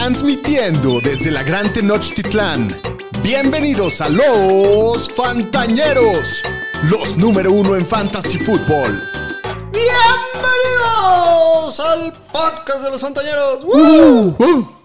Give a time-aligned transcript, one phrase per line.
[0.00, 2.74] Transmitiendo desde la Gran Tenochtitlán.
[3.22, 6.42] Bienvenidos a los Fantañeros,
[6.88, 8.98] los número uno en Fantasy Football.
[9.70, 11.00] Bienvenidos
[11.80, 13.62] al podcast de los Fantañeros.
[13.62, 14.34] ¡Woo!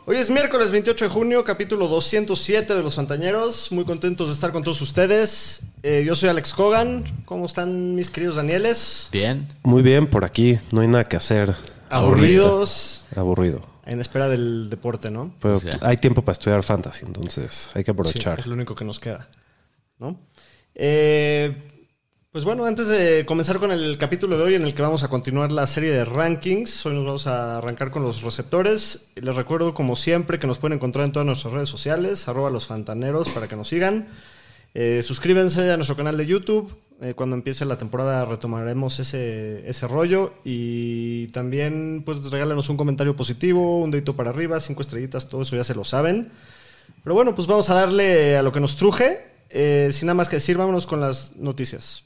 [0.05, 3.71] Hoy es miércoles 28 de junio, capítulo 207 de los Fantañeros.
[3.71, 5.61] Muy contentos de estar con todos ustedes.
[5.82, 7.05] Eh, yo soy Alex Cogan.
[7.23, 9.07] ¿Cómo están mis queridos Danieles?
[9.13, 9.47] Bien.
[9.63, 11.55] Muy bien, por aquí no hay nada que hacer.
[11.89, 13.05] Aburridos.
[13.16, 13.75] Aburrido.
[13.86, 15.36] En espera del deporte, ¿no?
[15.42, 15.78] Pero O sea.
[15.82, 18.39] hay tiempo para estudiar fantasy, entonces hay que Sí, aprovechar.
[18.39, 19.30] es lo único que nos queda.
[20.00, 20.20] ¿No?
[20.74, 21.56] Eh,
[22.32, 25.07] pues bueno, antes de comenzar con el capítulo de hoy en el que vamos a
[25.07, 29.06] continuar la serie de rankings, hoy nos vamos a arrancar con los receptores.
[29.16, 32.67] Les recuerdo, como siempre, que nos pueden encontrar en todas nuestras redes sociales, arroba los
[32.67, 34.08] fantaneros, para que nos sigan.
[34.73, 36.76] Eh, suscríbanse a nuestro canal de YouTube.
[37.02, 40.34] Eh, cuando empiece la temporada retomaremos ese, ese rollo.
[40.44, 45.56] Y también, pues, regálenos un comentario positivo, un dedito para arriba, cinco estrellitas, todo eso
[45.56, 46.31] ya se lo saben.
[47.04, 49.28] Pero bueno, pues vamos a darle a lo que nos truje.
[49.50, 52.04] Eh, sin nada más que decir, vámonos con las noticias.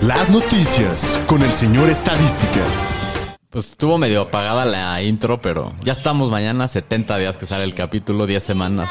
[0.00, 2.60] Las noticias con el señor Estadística.
[3.48, 7.74] Pues estuvo medio apagada la intro, pero ya estamos mañana, 70 días que sale el
[7.74, 8.90] capítulo, 10 semanas.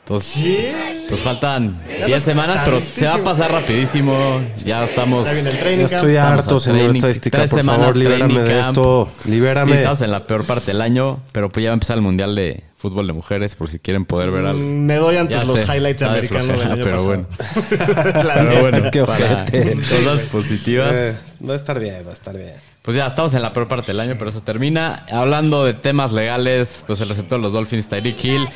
[0.00, 4.40] Entonces, pues faltan 10 semanas, pero se va a pasar rapidísimo.
[4.64, 5.26] Ya estamos.
[5.26, 7.38] Ya estoy harto, señor estadística.
[7.38, 9.08] tres Por semanas favor, libérame de esto.
[9.22, 9.74] Sí, Libérame.
[9.76, 12.34] estamos en la peor parte del año, pero pues ya va a empezar el Mundial
[12.34, 14.58] de Fútbol de Mujeres, por si quieren poder ver algo.
[14.60, 17.06] Mm, Me doy antes Ya los sé, highlights americanos del año pero pasado.
[17.06, 17.26] bueno.
[18.34, 19.74] Pero bueno, Qué ojete.
[19.74, 20.92] cosas positivas.
[20.94, 21.14] Eh,
[21.48, 22.54] va a estar bien, va a estar bien.
[22.84, 25.06] Pues ya, estamos en la peor parte del año, pero eso termina.
[25.10, 28.46] Hablando de temas legales, pues el receptor de los Dolphins, Tyreek Hill,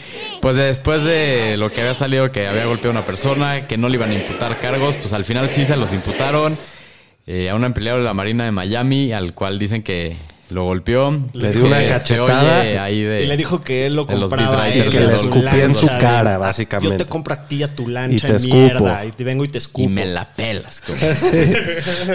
[0.43, 3.89] pues después de lo que había salido que había golpeado a una persona, que no
[3.89, 6.59] le iban a imputar cargos, pues al final sí se los imputaron
[7.27, 10.15] eh, a un empleado de la Marina de Miami, al cual dicen que
[10.51, 11.11] lo golpeó.
[11.35, 13.25] Le dio una cachetada oye ahí de...
[13.25, 16.99] Y le dijo que él lo compraba writers que le escupía en su cara, básicamente.
[16.99, 18.55] Yo te compro a ti a tu lancha Y te escupo.
[18.57, 19.85] mierda y te vengo y te escupo.
[19.85, 20.81] Y me la pelas.
[20.87, 20.99] como-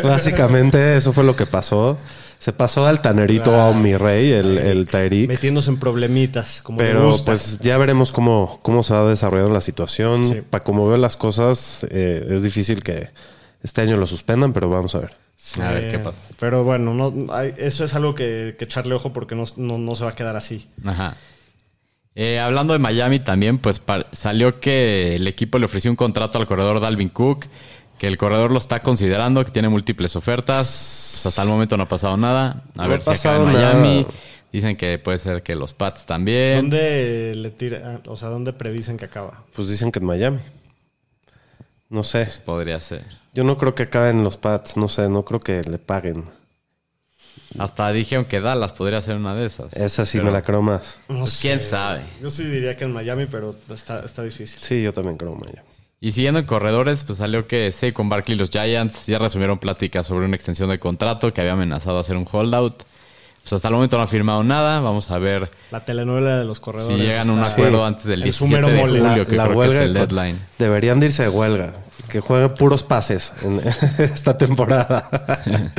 [0.10, 1.98] Básicamente, eso fue lo que pasó.
[2.40, 5.30] Se pasó de altanerito a mi rey, el, el Tyreek.
[5.30, 7.26] Metiéndose en problemitas, como Pero gusta.
[7.32, 10.26] pues ya veremos cómo, cómo se va desarrollando la situación.
[10.26, 10.42] Sí.
[10.50, 13.10] Para como veo las cosas, eh, es difícil que
[13.64, 15.23] este año lo suspendan, pero vamos a ver.
[15.36, 16.28] Sí, A ver qué pasa.
[16.40, 19.96] Pero bueno, no, hay- eso es algo que, que echarle ojo porque no, no- no
[19.96, 20.68] se va a quedar así.
[20.86, 21.18] Ajá.
[22.16, 26.46] Eh, hablando de Miami también, pues salió que el equipo le ofreció un contrato al
[26.46, 27.46] corredor Dalvin Cook,
[27.98, 30.58] que el corredor lo está considerando, que tiene múltiples ofertas.
[31.24, 32.64] Pues hasta el momento no ha pasado nada.
[32.78, 33.74] A No ver ha si acaba en nada.
[33.74, 34.06] Miami.
[34.52, 36.62] Dicen que puede ser que los Pats también.
[36.70, 39.44] ¿Dónde le tira, o sea, dónde predicen que acaba?
[39.56, 40.40] Pues dicen que en Miami.
[41.90, 42.28] No sé.
[42.46, 43.04] Podría ser.
[43.34, 44.78] Yo no creo que acaben los Pats.
[44.78, 46.26] No sé, no creo que le paguen.
[47.58, 49.74] Hasta dijeron que Dallas podría ser una de esas.
[49.74, 50.98] Esa sí Pero, me la creo más.
[51.08, 52.04] No pues, quién sabe.
[52.22, 54.60] Yo sí diría que en Miami, pero está, está difícil.
[54.60, 55.68] Sí, yo también creo Miami.
[56.00, 60.08] Y siguiendo en corredores, pues salió que Saquon Barkley y los Giants ya resumieron pláticas
[60.08, 62.84] sobre una extensión de contrato que había amenazado hacer un holdout.
[63.44, 64.80] Pues hasta el momento no ha firmado nada.
[64.80, 66.98] Vamos a ver La telenovela de los si corredores.
[66.98, 69.00] llegan a un acuerdo antes del el 17 sumero de mole.
[69.00, 70.40] julio, La- que la creo que es el deadline.
[70.58, 71.74] Deberían de irse de huelga.
[72.10, 73.60] Que jueguen puros pases en
[74.00, 75.10] esta temporada.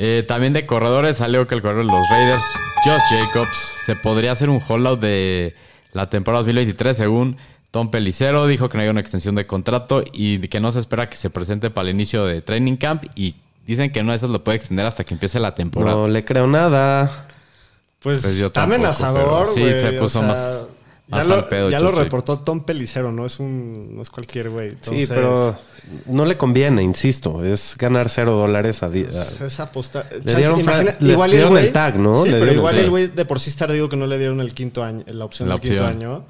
[0.00, 2.44] Eh, también de corredores salió que el corredor de los Raiders,
[2.84, 5.56] Josh Jacobs, se podría hacer un holdout de
[5.92, 7.36] la temporada 2023 según
[7.72, 8.46] Tom Pelicero.
[8.46, 11.30] Dijo que no hay una extensión de contrato y que no se espera que se
[11.30, 13.34] presente para el inicio de training camp y
[13.72, 15.96] dicen que no esas lo puede extender hasta que empiece la temporada.
[15.96, 17.26] no le creo nada.
[18.00, 20.66] Pues, Pues yo está tampoco, amenazador, pero sí, güey, se o puso sea, más-
[21.10, 22.02] Ya lo, al pedo, ya lo Chucho.
[22.02, 24.76] reportó Tom Pelicero, no es un no es cualquier güey.
[24.82, 25.56] Sí, pero
[26.06, 27.42] no le conviene, insisto.
[27.44, 29.06] Es ganar cero dólares a día.
[29.08, 30.06] Es apostar.
[30.22, 32.24] Le dieron le igual güey- el tag, ¿no?
[32.24, 34.06] Sí, Le pero dieron igual el- el güey de por sí está digo que no
[34.06, 36.24] le dieron el quinto año, la opción La del quinto año.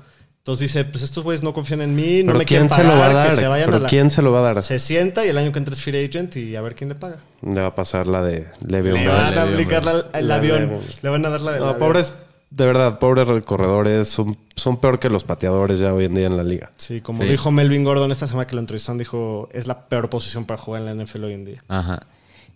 [0.48, 2.92] Entonces dice, pues estos güeyes no confían en mí, no me ¿quién quieren se pagar,
[2.94, 3.32] lo va a que dar?
[3.38, 4.62] se vayan ¿Pero a la- quién se lo va a dar?
[4.62, 6.94] Se sienta y el año que entra es free agent y a ver quién le
[6.94, 7.18] paga.
[7.42, 10.60] Le va a pasar la de Le'Veon Le van a aplicar la- el La avión.
[10.62, 10.82] Le'Veon.
[11.02, 12.14] Le van a dar la de No, pobres,
[12.48, 14.08] de verdad, pobres corredores.
[14.08, 16.70] Son, son peor que los pateadores ya hoy en día en la liga.
[16.78, 17.28] Sí, como Sí.
[17.28, 20.80] dijo Melvin Gordon esta semana que lo entrevistaron, dijo, es la peor posición para jugar
[20.80, 21.62] en la NFL hoy en día.
[21.68, 22.06] Ajá.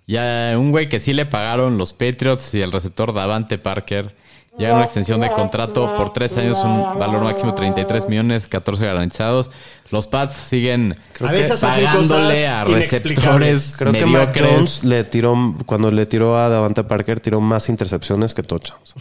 [0.07, 4.15] Y a un güey que sí le pagaron los Patriots y el receptor Davante Parker
[4.59, 9.51] llega una extensión de contrato por tres años, un valor máximo 33 millones, 14 garantizados.
[9.91, 14.39] Los Pats siguen a veces pagándole a receptores Creo que Mac.
[14.39, 18.95] Jones le tiró, cuando le tiró a Davante Parker, tiró más intercepciones que touchdowns.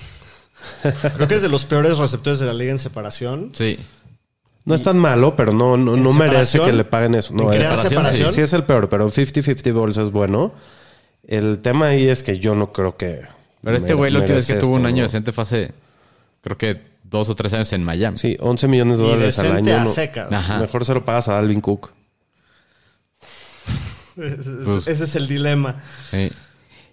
[1.15, 3.51] Creo que es de los peores receptores de la liga en separación.
[3.53, 3.80] Sí.
[4.63, 7.33] No es tan malo, pero no, no, ¿En no merece que le paguen eso.
[7.33, 8.33] No, ¿En eh, crear separación, sí, separación?
[8.33, 10.53] sí es el peor, pero 50-50 balls es bueno.
[11.25, 13.21] El tema ahí es que yo no creo que,
[13.63, 15.72] Pero este güey, la última vez que tuvo un año decente fue hace,
[16.42, 18.18] creo que dos o tres años en Miami.
[18.18, 19.75] Sí, 11 millones de Y dólares al año.
[19.75, 20.31] a no- secas.
[20.34, 20.60] Ajá.
[20.60, 21.92] Mejor se lo pagas a Alvin Cook.
[24.18, 25.81] Ese, Pues- ese es el dilema.
[26.12, 26.31] Sí.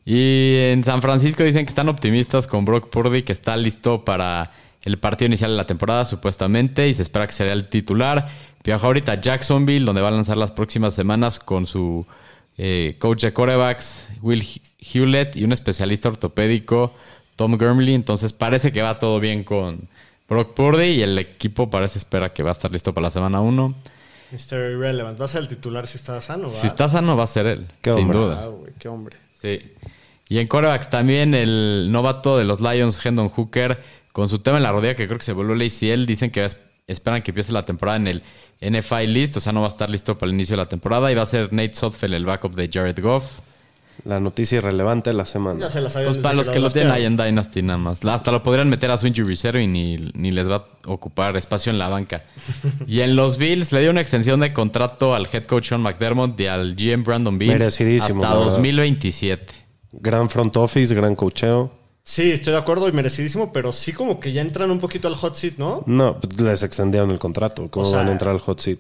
[0.05, 4.53] Y en San Francisco dicen que están optimistas con Brock Purdy, que está listo para
[4.83, 8.29] el partido inicial de la temporada, supuestamente, y se espera que será el titular.
[8.65, 12.07] Viajó ahorita a Jacksonville, donde va a lanzar las próximas semanas con su
[12.59, 14.45] eh, coach de corebacks, Will
[14.81, 16.93] Hewlett, y un especialista ortopédico,
[17.37, 17.95] Tom Gurmley.
[17.95, 19.89] Entonces parece que va todo bien con
[20.29, 23.41] Brock Purdy y el equipo parece espera que va a estar listo para la semana
[23.41, 23.75] 1.
[24.31, 24.73] Mr.
[24.73, 25.19] Irrelevant.
[25.19, 26.55] Va a ser el titular si está sano, ¿va?
[26.55, 28.19] Si está sano va a ser él, Qué sin hombre.
[28.19, 28.45] duda.
[28.45, 29.17] Ah, qué hombre.
[29.41, 29.61] Sí.
[30.29, 33.83] Y en corebacks también el novato de los Lions, Hendon Hooker,
[34.13, 36.45] con su tema en la rodilla que creo que se volvió el ACL, dicen que
[36.45, 38.23] es- esperan que empiece la temporada en el
[38.61, 41.11] NFI list, o sea, no va a estar listo para el inicio de la temporada
[41.13, 43.41] y va a ser Nate Sotfeld el backup de Jared Goff.
[44.05, 45.59] La noticia irrelevante de la semana.
[45.59, 48.05] Ya se la sabían Pues para los que lo tienen ahí en Dynasty nada más.
[48.05, 51.37] Hasta lo podrían meter a su injury reserve y ni, ni les va a ocupar
[51.37, 52.23] espacio en la banca.
[52.87, 56.39] Y en los Bills le dio una extensión de contrato al head coach Sean McDermott
[56.41, 58.55] y al GM Brandon Bean Merecidísimo, hasta la verdad.
[58.57, 59.55] 2027.
[59.93, 61.73] Gran front office, gran cocheo.
[62.09, 65.15] Sí, estoy de acuerdo y merecidísimo, pero sí como que ya entran un poquito al
[65.15, 65.83] hot seat, ¿no?
[65.85, 67.69] No, pues les extendieron el contrato.
[67.69, 68.79] ¿Cómo O sea, van a entrar al hot seat?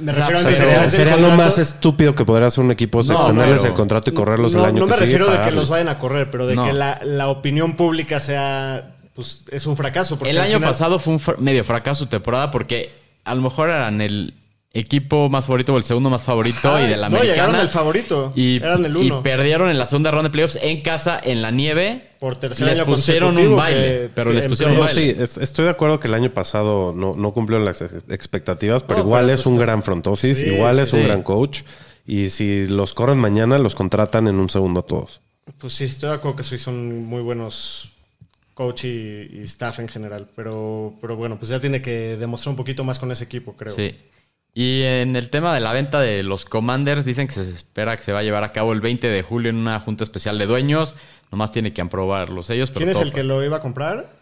[0.00, 2.48] Me O sea, refiero o a sea, que Sería, sería lo más estúpido que podría
[2.48, 4.84] hacer un equipo, es No, extenderles pero- el contrato y correrlos no, el año no
[4.84, 5.16] que me sigue.
[5.18, 6.66] refiero de que los vayan a correr, pero de No.
[6.66, 10.18] que la, la opinión pública sea, pues, es un fracaso.
[10.18, 12.92] porque El año final- pasado fue un fr- medio fracaso temporada porque
[13.24, 14.34] a lo mejor eran el
[14.74, 17.32] equipo más favorito o el segundo más favorito Ajá, y de la no, americana.
[17.34, 18.32] llegaron al favorito.
[18.34, 19.22] Y, Eran el y uno.
[19.22, 22.08] perdieron en la segunda ronda de playoffs en casa, en la nieve.
[22.18, 24.84] Por tercer les año pusieron un consecutivo baile, que- pero que les pusieron un No,
[24.86, 25.00] baile.
[25.14, 28.82] sí, es- estoy de acuerdo que el año pasado no, no cumplieron las ex- expectativas,
[28.82, 30.98] pero No, igual pero es pues un gran front office, Sí, igual sí, es un
[31.00, 31.04] sí.
[31.06, 31.62] gran coach.
[32.06, 35.20] Y si los corren mañana, los contratan en un segundo a todos.
[35.58, 37.90] Pues sí, estoy de acuerdo que sí son muy buenos
[38.54, 40.28] coach y, y staff en general.
[40.34, 43.74] Pero, pero bueno, pues ya tiene que demostrar un poquito más con ese equipo, creo.
[43.74, 43.94] Sí.
[44.54, 48.02] Y en el tema de la venta de los Commanders, dicen que se espera que
[48.02, 50.46] se va a llevar a cabo el 20 de julio en una junta especial de
[50.46, 50.94] dueños.
[51.30, 52.70] Nomás tiene que aprobarlos ellos.
[52.70, 54.12] Pero ¿Quién es todo el que lo iba a comprar?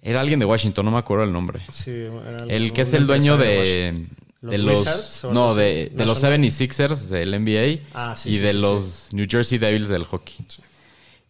[0.00, 1.60] Era alguien de Washington, no me acuerdo el nombre.
[1.72, 4.06] Sí, era El que un es el dueño de,
[4.42, 6.50] ¿Los de los, o no de, de los National?
[6.50, 10.36] 76ers del NBA Ah, sí, y sí, de sí, los New Jersey Devils del hockey.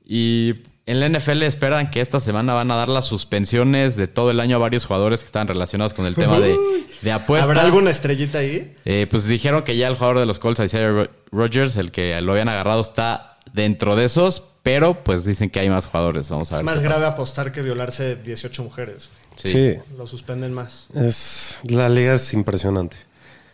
[0.05, 0.55] Y
[0.87, 4.41] en la NFL esperan que esta semana van a dar las suspensiones de todo el
[4.41, 6.57] año a varios jugadores que están relacionados con el tema de,
[7.01, 7.49] de apuestas.
[7.49, 8.75] ¿Habrá alguna estrellita ahí?
[8.85, 12.21] Eh, pues dijeron que ya el jugador de los Colts, Isaiah Ro- Rogers, el que
[12.21, 16.29] lo habían agarrado, está dentro de esos, pero pues dicen que hay más jugadores.
[16.29, 16.65] Vamos a Es ver.
[16.65, 17.13] más qué grave pasa.
[17.15, 19.09] apostar que violarse 18 mujeres.
[19.37, 19.49] Sí.
[19.53, 19.75] Sí.
[19.97, 20.89] Lo suspenden más.
[20.95, 22.97] Es, la liga es impresionante.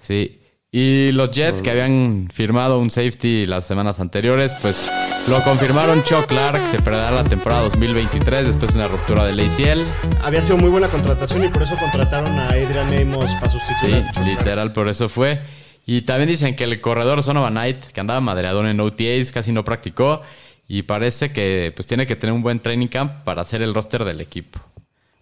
[0.02, 0.39] Sí.
[0.72, 4.88] Y los Jets que habían firmado un safety las semanas anteriores, pues
[5.26, 9.80] lo confirmaron Chuck Clark, se perderá la temporada 2023 después de una ruptura del ACL.
[10.22, 13.96] Había sido muy buena contratación y por eso contrataron a Adrian Amos para Sí, sustituir
[13.96, 15.40] a Chuck literal, por eso fue.
[15.86, 19.64] Y también dicen que el corredor Sonova Knight, que andaba madreador en OTAs, casi no
[19.64, 20.22] practicó.
[20.68, 24.04] Y parece que pues tiene que tener un buen training camp para hacer el roster
[24.04, 24.60] del equipo.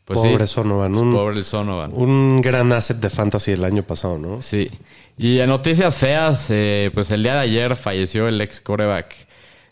[0.08, 0.93] Pues Pobre sí, Sonovan.
[0.93, 1.93] pues Un, pobre Sonovan.
[1.94, 4.40] un gran asset de fantasy el año pasado, ¿no?
[4.43, 4.69] Sí.
[5.19, 9.14] Y en noticias feas, eh, pues el día de ayer falleció el ex coreback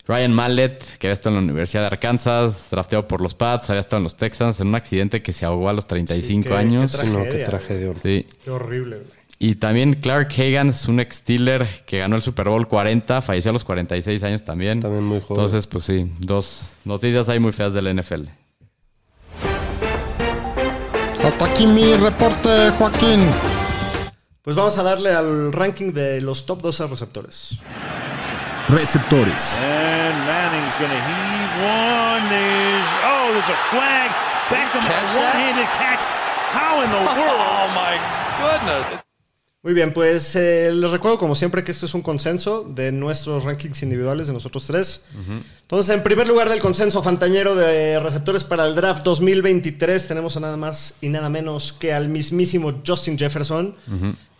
[0.07, 3.81] Ryan Mallet, que había estado en la Universidad de Arkansas, drafteado por los Pats, había
[3.81, 6.55] estado en los Texans en un accidente que se ahogó a los 35 Sí, qué-
[6.55, 6.95] años.
[6.95, 7.93] qué Sí, no, qué Tragedia, tragedia.
[8.03, 8.25] Sí.
[8.43, 8.95] Qué horrible.
[8.97, 9.07] güey.
[9.39, 13.53] Y también Clark Hagans, un ex Steeler que ganó el Super Bowl 40, falleció a
[13.53, 14.79] los 46 años también.
[14.79, 15.43] También muy joven.
[15.43, 18.29] Entonces, pues sí, dos noticias ahí muy feas del NFL.
[21.27, 23.19] Hasta aquí mi reporte, Joaquín.
[24.43, 27.59] Pues vamos a darle al ranking de los top 12 receptores.
[28.69, 29.57] Receptores.
[29.57, 32.29] And Manning's to heave one.
[32.29, 34.11] There's oh, there's a flag.
[34.49, 35.99] Beckham one-handed catch.
[36.53, 37.41] How in the world?
[37.41, 37.99] Oh my
[38.39, 39.06] goodness.
[39.67, 43.43] Muy bien, pues eh, les recuerdo como siempre que esto es un consenso de nuestros
[43.43, 45.03] rankings individuales de nosotros tres.
[45.63, 50.39] Entonces, en primer lugar del consenso fantañero de receptores para el draft 2023 tenemos a
[50.39, 53.75] nada más y nada menos que al mismísimo Justin Jefferson.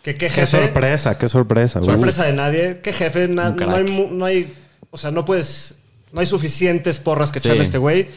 [0.01, 0.61] Que qué Qué jefe.
[0.61, 1.81] sorpresa, qué sorpresa.
[1.83, 2.27] Sorpresa Uf.
[2.27, 2.79] de nadie.
[2.81, 3.27] Qué jefe.
[3.27, 4.53] na- no, hay, no hay.
[4.91, 5.73] O sea, no puedes.
[6.13, 7.49] No hay suficientes porras que Sí.
[7.49, 8.07] echarle a este güey.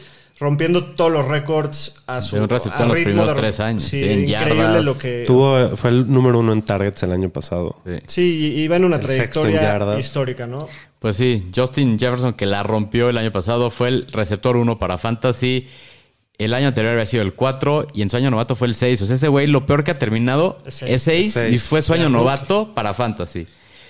[0.41, 2.35] Rompiendo todos los récords a su.
[2.35, 4.55] De un receptor a en los ritmo primeros de- tres años, Sí, sí, en increíble
[4.63, 4.83] yardas.
[4.85, 5.23] lo que.
[5.27, 7.77] Tuvo, fue el número uno en targets el año pasado.
[7.85, 7.93] Sí.
[8.07, 10.67] Sí, y va en una El sexto en trayectoria histórica, ¿no?
[10.99, 14.97] Pues sí, Justin Jefferson, que la rompió el año pasado, fue el receptor 1 para
[14.97, 15.67] Fantasy.
[16.37, 18.99] El año anterior había sido el 4 y en su año novato fue el 6.
[19.03, 21.33] O sea, ese güey lo peor que ha terminado Es es seis.
[21.33, 23.45] 6 y fue su año novato para Fantasy.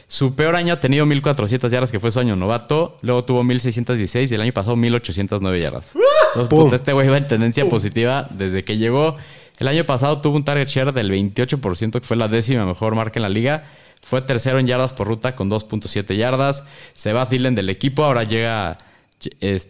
[0.07, 2.97] Su peor año ha tenido 1400 yardas, que fue su año novato.
[3.01, 5.85] Luego tuvo 1616 y el año pasado 1809 yardas.
[6.33, 9.17] Entonces, puta, este güey va en tendencia positiva desde que llegó.
[9.59, 13.19] El año pasado tuvo un target share del 28%, que fue la décima mejor marca
[13.19, 13.65] en la liga.
[14.01, 16.63] Fue tercero en yardas por ruta con 2.7 yardas.
[16.93, 18.77] Se va Dylan del equipo, ahora llega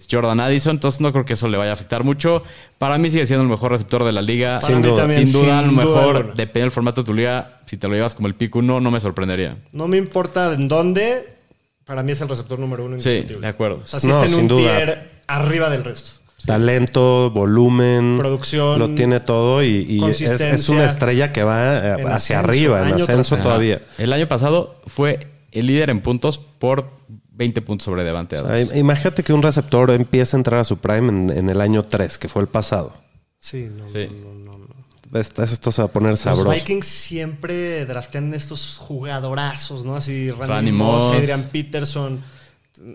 [0.10, 2.44] Jordan Addison, entonces no creo que eso le vaya a afectar mucho.
[2.78, 4.60] Para mí sigue siendo el mejor receptor de la liga.
[4.60, 5.02] Para Sin mí duda.
[5.02, 6.36] también, Sin duda, a lo sin duda mejor, alguna.
[6.36, 8.92] depende del formato de tu liga, si te lo llevas como el pick 1, no
[8.92, 9.58] me sorprendería.
[9.74, 11.36] No me importa en dónde,
[11.84, 13.42] para mí es el receptor número uno Sí, indiscutible.
[13.42, 13.82] de acuerdo.
[13.84, 14.78] O sea, sí No, está en sin un duda.
[14.78, 16.21] tier arriba del resto.
[16.46, 22.40] Talento, volumen, Producción, lo tiene todo y, y es, una estrella que va eh, hacia
[22.40, 23.82] ascenso, arriba, en ascenso todavía.
[23.98, 26.90] El año pasado fue el líder en puntos por
[27.34, 28.70] 20 puntos sobre Devante O Adams.
[28.70, 31.86] sea, imagínate que un receptor empieza a entrar a su prime en, en el año
[31.86, 32.94] 3, que fue el pasado.
[33.40, 34.08] Sí, no, Sí.
[34.24, 35.20] no, no, no.
[35.20, 36.50] Esto, esto se va a poner Los sabroso.
[36.52, 39.96] Vikings siempre draftean estos jugadorazos, ¿no?
[39.96, 41.16] Así Randy, Randy Moss, Moss.
[41.18, 42.24] Adrian Peterson.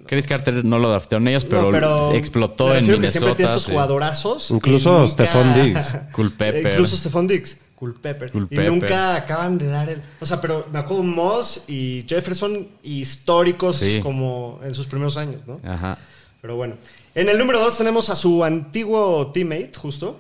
[0.07, 3.37] Chris Carter no lo draftearon ellos, pero, No, pero explotó en refiero que siempre Minnesota.
[3.37, 3.71] tiene estos sí.
[3.73, 4.51] jugadorazos.
[4.51, 5.97] Incluso y nunca- Stephon Diggs.
[6.13, 6.73] Culpepper.
[6.73, 7.59] Incluso Stephon Diggs.
[7.77, 8.29] Culpepper.
[8.29, 8.69] Y Culpepper.
[8.71, 10.03] nunca acaban de dar el.
[10.21, 14.01] O sea, pero me acuerdo Moss y Jefferson históricos Sí.
[14.03, 15.61] como en sus primeros años, ¿no?
[15.63, 15.99] Ajá.
[16.41, 16.75] Pero bueno.
[17.15, 20.19] En el número 2 tenemos a su antiguo teammate, justo.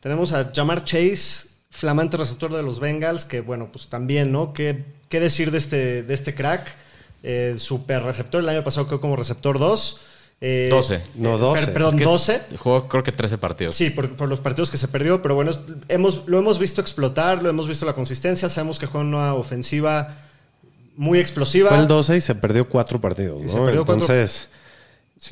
[0.00, 4.52] Tenemos a Jamar Chase, flamante receptor de los Bengals, que bueno, pues también, ¿no?
[4.52, 6.66] ¿Qué, qué decir de este, de este crack?
[7.28, 10.00] Eh, super receptor, el año pasado quedó como receptor 2.
[10.40, 11.02] Eh, 12.
[11.16, 11.64] No, eh, 12.
[11.64, 12.42] per- perdón, Es que es- 12.
[12.58, 13.74] Jugó creo que 13 partidos.
[13.74, 16.80] Sí, por, por los partidos que se perdió, pero bueno, es- hemos, lo hemos visto
[16.80, 20.18] explotar, lo hemos visto la consistencia, sabemos que juega una ofensiva
[20.96, 21.70] muy explosiva.
[21.70, 24.48] Fue el 12 y se perdió cuatro partidos, perdió cuatro- Entonces,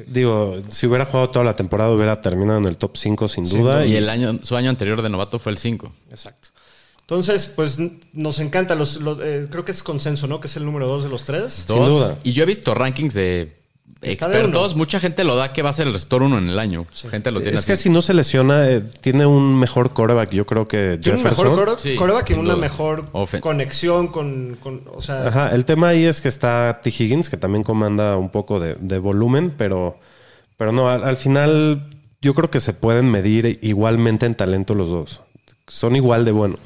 [0.09, 3.85] digo, si hubiera jugado toda la temporada, hubiera terminado en el top 5 sin duda.
[3.87, 5.93] Y el año, su año anterior de novato fue el 5.
[6.11, 6.49] Exacto.
[7.07, 7.79] Entonces, pues
[8.15, 10.41] nos encanta, los, los- eh, creo que es consenso, ¿no?
[10.41, 11.65] Que es el número 2 de los tres.
[11.67, 12.17] Sin duda.
[12.25, 13.57] Y yo he visto rankings de
[14.01, 14.69] Está expertos.
[14.73, 14.79] uno.
[14.79, 16.87] Mucha gente lo da que va a ser el receptor 1 en el año.
[17.11, 20.47] Gente lo tiene es que si no se lesiona, eh, tiene un mejor coreback, yo
[20.47, 22.57] creo que Tiene un mejor Sí, coreback y una duda.
[22.57, 26.89] mejor Ofen- conexión con, con- o sea, Ajá, el tema ahí es que está T.
[26.89, 29.99] Higgins, que también comanda un poco de, de volumen, pero,
[30.57, 31.91] pero no, al, al final
[32.23, 35.21] yo creo que se pueden medir igualmente en talento los dos.
[35.69, 36.61] Son igual de buenos.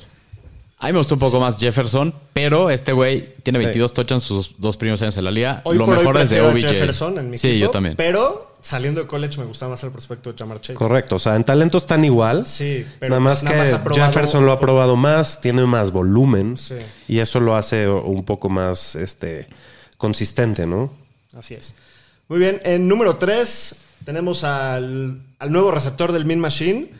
[0.80, 3.64] A mí me gustó un poco más Jefferson, pero este güey tiene Sí.
[3.64, 5.60] 22 touchdowns sus dos primeros años en la liga.
[5.64, 6.68] hoy lo por mejor hoy es de prefiero a OBJ.
[6.78, 7.96] Jefferson en mi sí, equipo, yo también.
[7.96, 10.74] Pero saliendo de college me gustaba más el prospecto de Jamar Chase.
[10.74, 12.46] Correcto, o sea, en talento están igual.
[12.46, 15.40] Sí, pero nada más pues, que nada más ha probado- Jefferson lo ha probado más,
[15.40, 16.76] tiene más volumen Sí.
[17.08, 19.48] y eso lo hace un poco más este,
[19.96, 20.92] consistente, ¿no?
[21.36, 21.74] Así es.
[22.28, 26.90] Muy bien, en número 3 tenemos al, al nuevo receptor del Min Machine,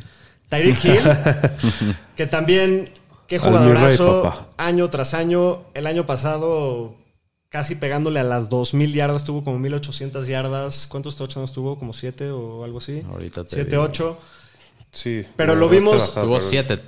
[0.49, 1.03] Tyreek Hill,
[2.17, 2.91] que también,
[3.29, 4.49] qué rey, jugadorazo, papá.
[4.57, 5.63] año tras año.
[5.75, 6.97] El año pasado,
[7.49, 10.87] casi pegándole a las 2.000 yardas, tuvo como 1.800 yardas.
[10.89, 11.79] ¿Cuántos touchdowns tuvo?
[11.79, 13.03] ¿Como 7 o algo así?
[13.09, 13.83] Ahorita te 7, digo.
[13.85, 14.19] 8.
[14.91, 15.25] Sí.
[15.37, 16.81] Pero lo vimos- Tuvo pero- 7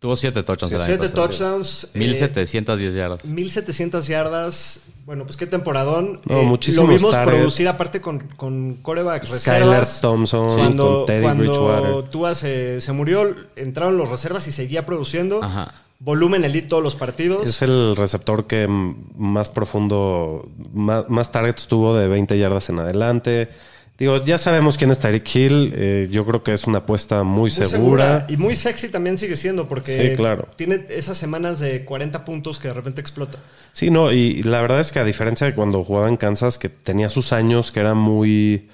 [0.00, 1.28] tuvo siete touchdowns el año 7 pasado.
[1.28, 1.84] touchdowns.
[1.92, 3.22] eh, 1710 yardas.
[3.26, 4.80] 1700 yardas.
[5.06, 6.20] Bueno, pues qué temporadón.
[6.24, 7.36] No, Eh, muchísimos Lo vimos targets.
[7.36, 10.00] producir aparte con, con coreback Skyler reservas.
[10.00, 12.10] Thompson, cuando, con Teddy cuando Bridgewater.
[12.10, 15.42] Tua se, se murió, entraron los reservas y seguía produciendo.
[15.42, 15.74] Ajá.
[15.98, 17.46] Volumen elite todos los partidos.
[17.48, 23.50] Es el receptor que más profundo, más, más targets tuvo de 20 yardas en adelante.
[24.00, 25.72] Digo, ya sabemos quién es Tyreek Hill.
[25.76, 28.24] eh, yo creo que es una apuesta muy, Muy segura.
[28.30, 30.48] Y muy sexy también sigue siendo porque Sí, claro.
[30.56, 33.38] tiene esas semanas de 40 puntos que de repente explota.
[33.74, 36.70] Sí, no, y la verdad es que a diferencia de cuando jugaba en Kansas, que
[36.70, 38.68] tenía sus años que era muy.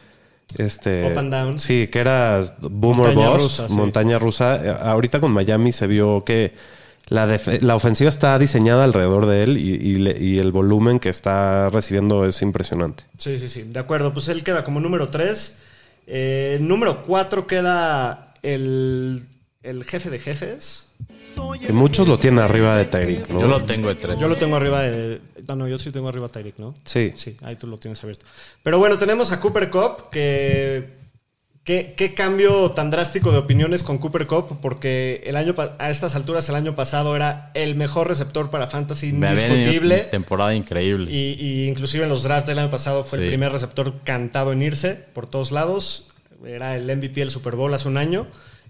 [0.58, 1.58] Este, Up and down.
[1.58, 3.74] Sí, que era boomer Montaña boss, rusa, sí.
[3.74, 4.60] montaña rusa.
[4.64, 6.52] Eh, Ahorita con Miami se vio que
[7.08, 11.08] la, la ofensiva está diseñada alrededor de él y, y le- y el volumen que
[11.08, 13.04] está recibiendo es impresionante.
[13.18, 13.62] Sí, sí, sí.
[13.62, 14.12] De acuerdo.
[14.12, 15.58] Pues él queda como número 3.
[16.60, 19.26] número 4 queda el,
[19.62, 20.86] el jefe de jefes.
[21.70, 23.40] Muchos lo tienen arriba de Tyreek, ¿no?
[23.40, 24.18] Yo lo tengo de 3.
[24.18, 25.20] Yo lo tengo arriba de.
[25.46, 26.72] No, no, yo sí tengo arriba a Tyreek, ¿no?
[26.84, 27.12] Sí.
[27.14, 28.24] Sí, ahí tú lo tienes abierto.
[28.62, 31.05] Pero bueno, tenemos a Cooper Cup, que.
[31.66, 34.60] ¿Qué, qué cambio tan drástico de opiniones con Cooper Cup?
[34.62, 39.08] Porque el año a estas alturas, el año pasado era el mejor receptor para Fantasy
[39.08, 39.98] indiscutible.
[40.02, 41.10] temporada increíble.
[41.10, 44.62] Y, y inclusive en los drafts del año pasado fue el primer receptor cantado en
[44.62, 46.06] irse por todos lados.
[46.46, 48.28] Era el MVP del Super Bowl hace un año.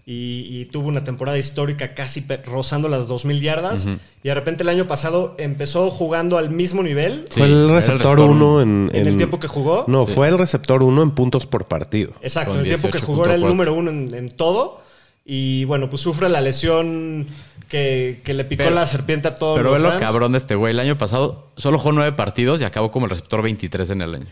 [0.09, 3.87] Y, y tuvo una temporada histórica casi rozando las 2.000 yardas.
[4.23, 8.17] Y de repente el año pasado empezó jugando al mismo nivel Sí, fue el receptor
[8.17, 9.85] receptor 1 en, en el tiempo que jugó.
[9.89, 10.15] No, Sí.
[10.15, 12.13] fue el receptor 1 en puntos por partido.
[12.23, 13.05] Exacto, Con en el tiempo que 18.4.
[13.05, 14.81] jugó era el número uno en, en todo.
[15.25, 17.27] Y bueno, pues sufre la lesión
[17.69, 20.05] que, que le picó Pero- la serpiente a todos Pero los ve lo Rams.
[20.05, 20.71] cabrón de este güey.
[20.71, 24.15] El año pasado solo jugó nueve partidos y acabó como el receptor 23 en el
[24.15, 24.27] año.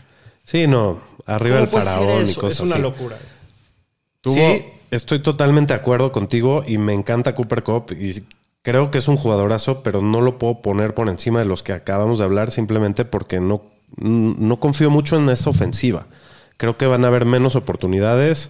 [0.45, 2.81] Sí, no, arriba ¿Cómo del faraón y cosas Es una así.
[2.81, 3.17] locura.
[4.21, 4.63] Tuvo- Sí,
[4.95, 8.23] estoy totalmente de acuerdo contigo y me encanta Cooper Cup y
[8.61, 11.73] creo que es un jugadorazo, pero no lo puedo poner por encima de los que
[11.73, 13.63] acabamos de hablar simplemente porque no,
[13.97, 16.07] no confío mucho en esa ofensiva.
[16.57, 18.49] Creo que van a haber menos oportunidades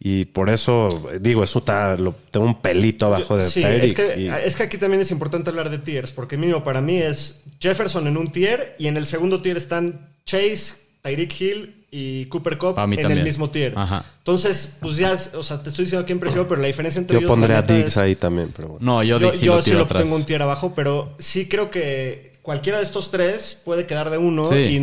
[0.00, 3.92] y por eso digo, eso está, lo, tengo un pelito abajo de Sí, Tyreek es
[3.92, 6.96] que, y- es que aquí también es importante hablar de tiers, porque mínimo para mí
[6.98, 12.24] es Jefferson en un tier y en el segundo tier están Chase, Tyreek Hill y
[12.26, 13.10] Cooper Cup en también.
[13.12, 13.72] el mismo tier.
[13.76, 14.04] Aja.
[14.18, 17.20] Entonces, pues ya, o sea, te estoy diciendo quién prefiero, pero la diferencia entre yo
[17.20, 18.84] ellos pondré a es- ahí también, pero bueno.
[18.84, 21.48] No, yo, Yo, Dix sí yo lo sí lo tengo un tier abajo, pero sí
[21.48, 24.54] creo que cualquiera de estos tres puede quedar de uno Sí.
[24.56, 24.76] y,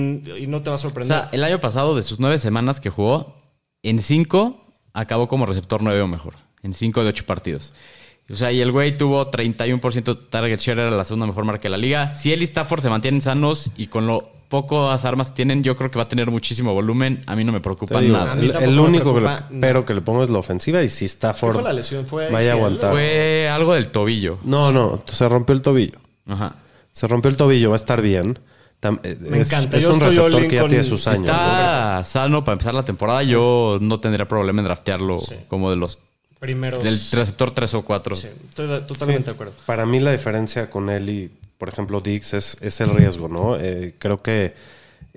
[0.43, 1.17] y no te va a O sorprender.
[1.17, 3.35] sea, el año pasado, de sus nueve semanas que jugó,
[3.83, 6.35] en cinco acabó como receptor nueve o mejor.
[6.63, 7.73] En cinco de ocho partidos.
[8.29, 11.69] O sea, y el güey tuvo 31% target share, era la segunda mejor marca de
[11.71, 12.15] la liga.
[12.15, 15.89] Si él y Stafford se mantienen sanos y con lo pocas armas tienen, yo creo
[15.89, 17.23] que va a tener muchísimo volumen.
[17.25, 18.33] A mí no me preocupa digo, nada.
[18.33, 19.27] El, único que
[19.59, 22.05] pero que le pongo es la ofensiva y si está ¿Qué Ford fue la lesión?
[22.05, 22.91] ¿Fue vaya aguantar.
[22.91, 24.37] Fue algo del tobillo.
[24.43, 25.97] No, no, se rompió el tobillo.
[26.27, 26.55] Ajá.
[26.91, 28.37] Se rompió el tobillo, va a estar bien.
[28.81, 29.77] Tam- Me es, encanta.
[29.77, 31.21] Es Yo un receptor que ya tiene sus Si años.
[31.23, 31.27] ¿no?
[31.31, 35.97] está sano para empezar la temporada, yo no tendría problema en draftearlo como de los
[36.39, 36.83] Primeros.
[36.83, 38.15] del receptor 3 o 4.
[38.15, 39.25] Sí, estoy de- totalmente Sí.
[39.27, 39.53] de acuerdo.
[39.65, 41.31] Para mí la diferencia con él y,
[41.61, 43.55] por ejemplo, Dix es, es el riesgo, ¿no?
[43.55, 44.55] Eh, creo que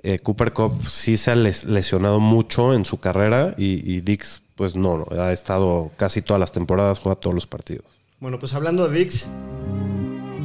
[0.03, 4.41] eh, Cooper Cup sí se ha les- lesionado mucho en su carrera y, y Dix,
[4.55, 7.85] pues no, no, ha estado casi todas las temporadas, juega todos los partidos.
[8.19, 9.25] Bueno, pues hablando de Dix,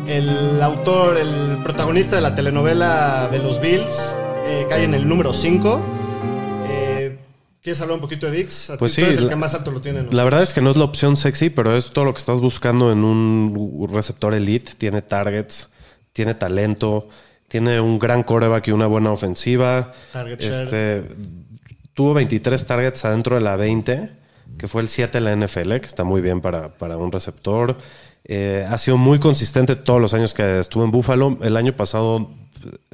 [0.06, 4.14] el autor, el protagonista de la telenovela de los Bills,
[4.46, 5.80] eh, cae en el número 5.
[7.62, 8.72] ¿Quieres hablar un poquito de Dix?
[8.78, 10.04] Pues tú sí, eres el la- que más alto lo tiene.
[10.10, 12.40] La verdad es que no es la opción sexy, pero es todo lo que estás
[12.40, 14.72] buscando en un receptor elite.
[14.78, 15.68] Tiene targets,
[16.20, 17.08] tiene talento,
[17.48, 19.92] tiene un gran coreback y una buena ofensiva.
[20.12, 20.38] Target.
[20.40, 21.04] Este,
[21.94, 24.10] tuvo 23 targets adentro de la 20,
[24.58, 27.78] que fue el 7 en la NFL, que está muy bien para, para un receptor.
[28.24, 31.38] Eh, ha sido muy consistente todos los años que estuvo en Buffalo.
[31.40, 32.30] El año pasado,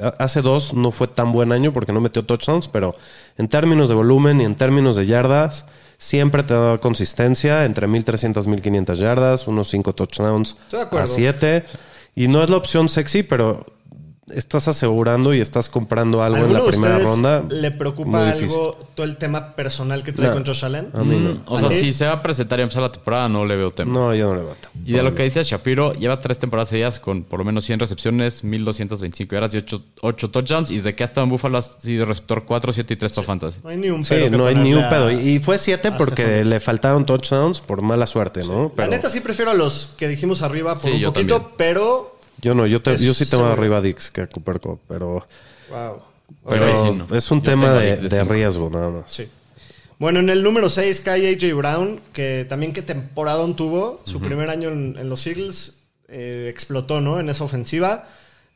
[0.00, 2.94] a- hace dos, no fue tan buen año porque no metió touchdowns, pero
[3.38, 5.64] en términos de volumen y en términos de yardas,
[5.98, 11.64] siempre te dado consistencia entre 1300 y 1500 yardas, unos 5 touchdowns de a 7.
[12.16, 13.66] Y no es la opción sexy, pero
[14.34, 17.44] estás asegurando y estás comprando algo en ¿Alguno la primera ronda.
[17.48, 20.34] le preocupa algo todo el tema personal que trae No.
[20.34, 20.88] con Josh Allen?
[20.94, 21.34] A mí no.
[21.34, 23.70] Mm, O sea, si se va a presentar y empezar la temporada, no le veo
[23.72, 23.92] tema.
[23.92, 24.68] No, yo no le bato.
[24.84, 27.78] Y de lo que dice Shapiro, lleva tres temporadas seguidas con por lo menos 100
[27.78, 29.64] recepciones, 1225 yardas y
[30.00, 30.70] 8, touchdowns.
[30.70, 33.26] Y desde que ha estado en Buffalo ha sido receptor 4, 7 y 3 para
[33.26, 33.60] fantasy.
[33.62, 35.10] No hay ni un Sí, pero que no hay ni un pedo.
[35.10, 38.72] Y fue 7 a porque le faltaron touchdowns por mala suerte, ¿no?
[38.76, 41.54] La neta sí prefiero a los que dijimos arriba por Sí, un poquito, también.
[41.56, 42.15] pero...
[42.42, 44.80] yo no, yo, te- Es yo sí tengo arriba a Dix que a Cooper Cup,
[44.88, 45.26] pero,
[45.70, 46.02] Wow.
[46.48, 47.16] Pero ahí sí no.
[47.16, 49.04] es un Yo tema de, riesgo nada más.
[49.12, 49.28] Sí.
[49.98, 54.00] Bueno, en el número 6 cae AJ Brown, que también qué temporadón tuvo.
[54.04, 55.74] Su primer año en, en los Eagles
[56.08, 57.18] eh, explotó, ¿no?
[57.20, 58.06] En esa ofensiva.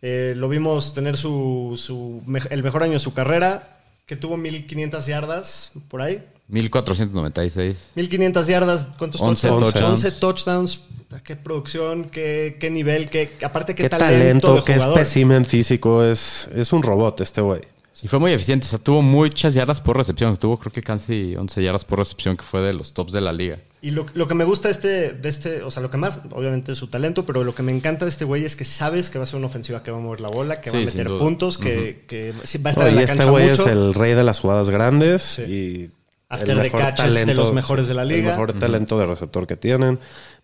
[0.03, 4.37] Eh, lo vimos tener su, su me- el mejor año de su carrera, que tuvo
[4.37, 6.23] 1500 yardas por ahí.
[6.49, 7.77] 1496.
[7.95, 9.73] 1500 yardas, ¿cuántos 11 touchdowns?
[9.73, 10.05] touchdowns.
[10.05, 10.81] 11 touchdowns.
[11.25, 16.03] Qué producción, qué, qué nivel, qué, aparte qué, Qué talento, talento, qué espécimen físico.
[16.05, 17.61] Es, es un robot este güey.
[18.03, 18.67] Y fue muy eficiente.
[18.67, 20.37] O sea, tuvo muchas yardas por recepción.
[20.39, 23.33] Tuvo creo que casi 11 yardas por recepción, que fue de los tops de la
[23.33, 23.59] liga.
[23.83, 26.21] Y lo, lo que me gusta de este, de este, o sea, lo que más,
[26.33, 29.11] obviamente, es su talento, pero lo que me encanta de este güey es que sabes
[29.11, 30.81] que va a ser una ofensiva que va a mover la bola, que va a
[30.81, 33.49] meter puntos, que, que sí, va a estar No, en y la este cancha güey
[33.51, 33.63] mucho.
[33.63, 35.43] es el rey de las jugadas grandes Sí.
[35.43, 35.91] y
[36.29, 38.19] After the catches de los mejores de la liga.
[38.21, 39.99] El mejor talento de receptor que tienen.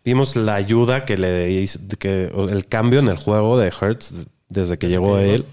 [0.06, 4.12] Vimos la ayuda que le hizo, que, el cambio en el juego de Hertz
[4.48, 5.34] desde que llegó que llegó.
[5.34, 5.44] él.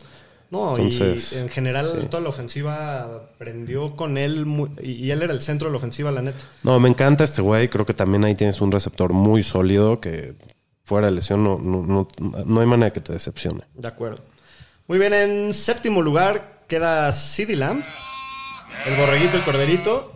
[0.51, 2.07] No, Entonces, y en general sí.
[2.11, 5.77] toda la ofensiva prendió con él muy- y, y él era el centro de la
[5.77, 6.45] ofensiva, la neta.
[6.61, 7.67] No, me encanta este güey.
[7.69, 10.35] Creo que también ahí tienes un receptor muy sólido que
[10.83, 12.07] fuera de lesión no, no, no,
[12.45, 13.63] no hay manera que te decepcione.
[13.73, 14.19] De acuerdo.
[14.87, 17.81] Muy bien, en séptimo lugar queda CD Lamb,
[18.85, 20.13] el borreguito, el corderito,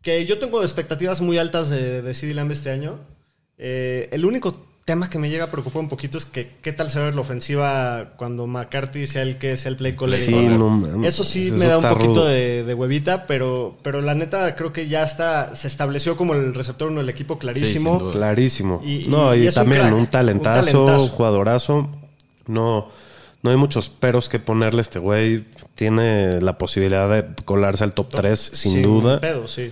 [0.00, 2.98] que yo tengo expectativas muy altas de, de CD Lamb este año.
[3.58, 6.88] Eh, el único tema que me llega a preocupar un poquito es que qué tal
[6.88, 10.18] se va a ver la ofensiva cuando McCarthy sea el que sea el play caller.
[10.18, 14.14] Sí, no eso sí Eso me da un poquito de, de huevita, pero, pero la
[14.14, 18.10] neta creo que ya está, se estableció como el receptor uno del equipo clarísimo.
[18.12, 18.80] Clarísimo.
[18.82, 21.08] Y- y- no, y, y es un también crack, un, un talentazo, talentazo.
[21.08, 21.90] jugadorazo.
[22.46, 22.88] No,
[23.42, 25.44] no hay muchos peros que ponerle a este güey.
[25.74, 29.20] Tiene la posibilidad de colarse al top 3 sin, duda.
[29.20, 29.70] pedo, sí.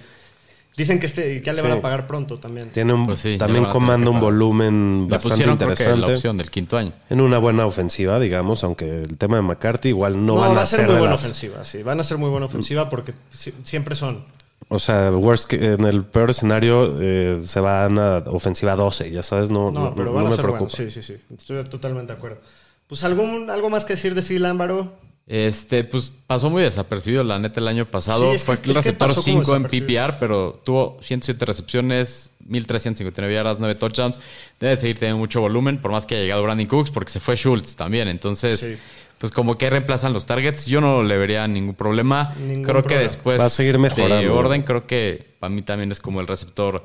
[0.77, 1.67] Dicen que este que ya le Sí.
[1.69, 2.71] van a pagar pronto también.
[2.71, 5.97] Tiene un, Pues sí, también a comanda un volumen Le bastante interesante.
[5.97, 6.93] la opción del quinto año.
[7.09, 10.61] En una buena ofensiva, digamos, aunque el tema de McCarthy igual no, No, van va
[10.61, 11.83] a a ser ser muy buena las- ofensiva, sí.
[11.83, 14.25] Van a ser muy buena ofensiva porque si- siempre son.
[14.69, 19.23] O sea, worst que- en el peor escenario eh, se van a ofensiva 12, ya
[19.23, 20.71] sabes, no, No, no, pero no van a me ser preocupa.
[20.77, 20.93] buenos.
[20.95, 21.23] Sí, sí, sí.
[21.39, 22.41] Estoy totalmente de acuerdo.
[22.87, 24.93] Pues algún, algo más que decir de Steve Lámbaro.
[25.27, 28.31] Este, pues pasó muy desapercibido, la neta, el año pasado.
[28.31, 29.65] Sí, es que- Fue que el receptor pasó como 5 en.
[29.65, 34.19] PPR, pero tuvo 107 recepciones, 1359 yardas, 9 touchdowns.
[34.61, 37.35] Debe seguir teniendo mucho volumen, por más que haya llegado Brandon Cooks, porque se fue
[37.37, 38.07] Schultz también.
[38.07, 38.77] Entonces, Sí.
[39.19, 42.33] pues como que reemplazan los targets, yo no le vería ningún problema.
[42.39, 44.33] Ningún creo que después Va a seguir de mejorando.
[44.37, 46.85] orden, creo que para mí también es como el receptor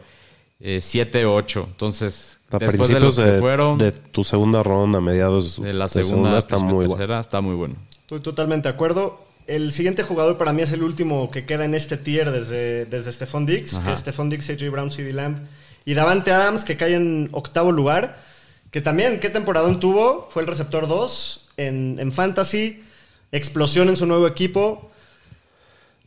[0.79, 1.65] 7 o 8.
[1.69, 5.73] Entonces, A después de los principios que de, fueron, de tu segunda ronda, mediados de
[5.73, 6.97] la segunda, está principio muy de bueno.
[6.97, 7.75] tercera, está muy bueno.
[8.11, 9.21] Estoy totalmente de acuerdo.
[9.47, 13.09] El siguiente jugador para mí es el último que queda en este tier desde, desde
[13.09, 13.85] Stephon Diggs, Ajá.
[13.85, 15.37] que es Stephon Diggs, AJ Brown, CD Lamb
[15.85, 18.17] y Davante Adams, que cae en octavo lugar.
[18.69, 20.27] Que también, ¿qué temporadón tuvo?
[20.29, 22.83] Fue el receptor 2 en, en Fantasy.
[23.31, 24.91] Explosión en su nuevo equipo.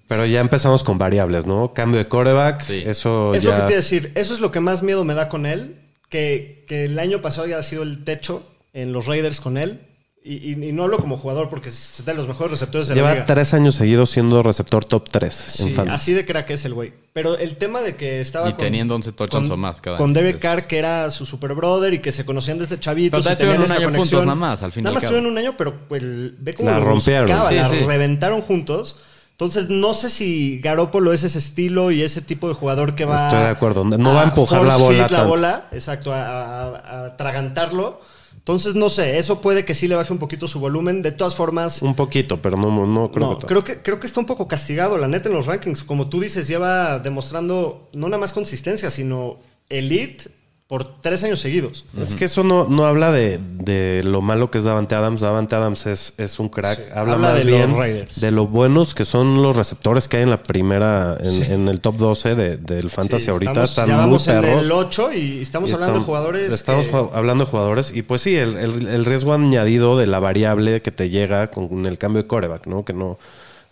[0.07, 1.73] Pero ya empezamos con variables, ¿no?
[1.73, 2.83] Cambio de coreback, Sí.
[2.85, 4.13] eso Es lo que te iba a decir.
[4.15, 5.77] Eso es lo que más miedo me da con él.
[6.11, 9.81] Que, que el año pasado ya ha sido el techo en los Raiders con él.
[10.27, 13.01] Y, y- y no hablo como jugador porque es de los mejores receptores de la
[13.03, 13.27] Lleva liga.
[13.27, 15.95] tres años seguidos siendo receptor top 3 Sí, en fantasy.
[15.97, 16.95] así de crack es el güey.
[17.13, 20.07] Pero el tema de que estaba Y con, teniendo 11 touchdowns o más cada con
[20.11, 20.15] año.
[20.15, 23.23] Derek Carr, que era su super brother y que se conocían desde chavitos.
[23.23, 24.21] Pero y estuvieron tenían un esa año conexión.
[24.23, 26.55] juntos nada más, al fin y Nada más estuvieron un año, pero pues, el- ve
[26.55, 27.27] cómo La lo rompieron.
[27.27, 27.77] buscaba, Sí, la sí.
[27.81, 28.97] reventaron juntos.
[29.33, 33.27] Entonces, no sé si Garoppolo es ese estilo y ese tipo de jugador que va.
[33.29, 33.85] Estoy de acuerdo.
[33.85, 35.29] No va a empujar la bola la tanto.
[35.29, 38.01] bola, exacto, a, a- a atragantarlo.
[38.45, 41.01] Entonces, no sé, eso puede que sí le baje un poquito su volumen.
[41.01, 44.07] De todas formas, Un poquito, pero no, no creo no, que creo que, creo que
[44.07, 45.83] está un poco castigado, la neta, en los rankings.
[45.83, 49.39] Como tú dices, lleva demostrando no nada más consistencia, sino
[49.71, 50.25] elite
[50.67, 51.85] por tres años seguidos.
[52.01, 55.21] Es que eso no, no habla de, de lo malo que es Davante Adams.
[55.21, 56.79] Davante Adams es, es un crack.
[56.79, 58.21] Sí, Habla, habla más de los bien Raiders.
[58.21, 61.81] de lo buenos que son los receptores que hay en la primera, en, en el
[61.83, 63.51] top 12 de- del fantasy Sí, ahorita.
[63.51, 66.51] estamos- Están ya muy vamos en el 8 y estamos Y hablando de jugadores.
[66.51, 67.95] Estamos que- hablando de jugadores.
[67.95, 71.85] Y pues sí, el, el- el riesgo añadido de la variable que te llega con
[71.85, 72.85] el cambio de coreback, ¿no?
[72.87, 73.19] Que no.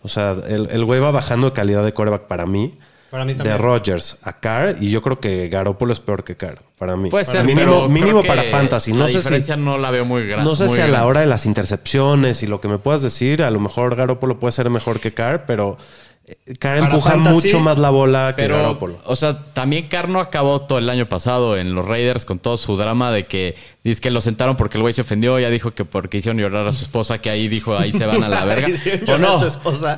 [0.03, 2.77] O sea, el, el güey va bajando de calidad de coreback para mí.
[3.13, 3.57] Para mí De.
[3.59, 4.77] Rodgers a Carr.
[4.81, 6.63] Y yo creo que Garoppolo es peor que Carr.
[6.79, 7.11] Para mí.
[7.11, 8.91] Puede ser, mínimo, pero mínimo creo que para fantasy.
[8.91, 9.17] No la sé si.
[9.19, 10.43] diferencia no la veo muy grande.
[10.43, 13.43] No sé si a la hora de las intercepciones y lo que me puedas decir,
[13.43, 15.77] a lo mejor Garoppolo puede ser mejor que Carr, pero
[16.25, 18.97] eh, Para empuja fantasy, mucho más la bola que Pero, Garoppolo.
[19.05, 22.77] o sea, también Carno acabó todo el año pasado en los Raiders con todo su
[22.77, 25.83] drama de que dice que lo sentaron porque el güey se ofendió, ya dijo que
[25.83, 28.67] porque hicieron llorar a su esposa, que ahí dijo, ahí se van a la verga.
[29.07, 29.37] ¿O no?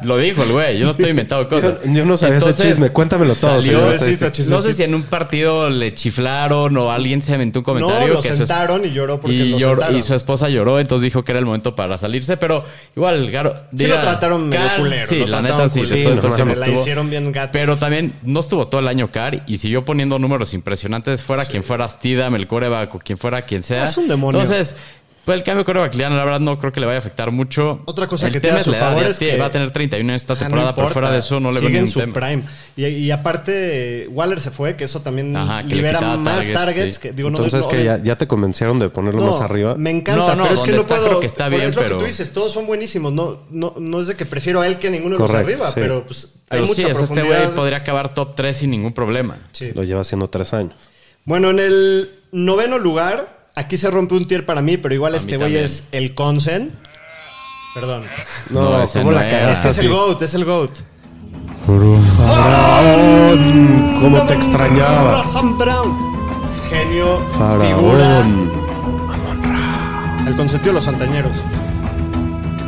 [0.04, 1.76] Lo dijo el güey, yo no estoy inventando cosas.
[1.86, 3.80] Yo- yo no sabía ese chisme, cuéntamelo todo, salió-
[4.50, 8.08] no sé si en un partido le chiflaron o alguien se aventó un comentario.
[8.08, 11.04] No, lo que su- sentaron y lloró porque y, lo y su esposa lloró, entonces
[11.04, 12.64] dijo que era el momento para salirse, pero
[12.96, 15.08] igual, Garo, Sí lo trataron medio culero.
[15.08, 15.96] Sí, la neta sí, culero.
[15.98, 17.52] de todo Se la estuvo- hicieron bien gato.
[17.54, 21.64] pero también no estuvo todo el año Carr y siguió poniendo números impresionantes, fuera quien
[21.64, 23.86] fuera Stidham, el coreback o quien fuera quien sea.
[23.86, 24.42] Es un demonio.
[24.42, 24.76] Entonces,
[25.26, 27.82] pues el cambio de coreback, la verdad no creo que le vaya a afectar mucho.
[27.86, 29.46] Otra cosa El que tema tiene a es su la edad, favor es que- va
[29.48, 30.94] a tener 31 en esta Ah, no temporada, importa.
[30.94, 32.14] fuera de eso no le veo Sigue en su tema.
[32.14, 32.44] prime.
[32.78, 36.54] Y, y aparte, Waller se fue, que eso también Ajá, que libera más targets.
[36.54, 37.02] targets, sí.
[37.02, 39.76] que, digo, no- Entonces, no- que ya, ya te convencieron de ponerlo No, más arriba.
[39.76, 41.08] Me encanta, No, no, pero es que no está puedo.
[41.08, 43.12] creo que está por- bien, es lo pero- que tú dices, todos son buenísimos.
[43.14, 45.52] No, no, no es de que prefiero a él que a ninguno de los Correcto,
[45.54, 45.74] arriba, sí.
[45.80, 47.44] pero pues hay Pero mucha sí, es este profundidad.
[47.46, 49.38] güey podría acabar top 3 sin ningún problema.
[49.52, 49.72] Sí.
[49.74, 50.74] Lo lleva haciendo tres años.
[51.24, 55.18] Bueno, en el noveno lugar, aquí se rompe un tier para mí, pero igual A
[55.18, 56.74] este güey es el Consen.
[57.74, 58.04] Perdón.
[58.50, 60.72] No, No, ese ¿cómo no la cagaste Es que es el GOAT, es el GOAT.
[62.18, 65.24] Faraón, ¿Cómo te extrañaba?
[66.70, 68.24] Genio, figura.
[68.24, 68.52] Faraón.
[70.28, 71.42] El consentido de los santañeros.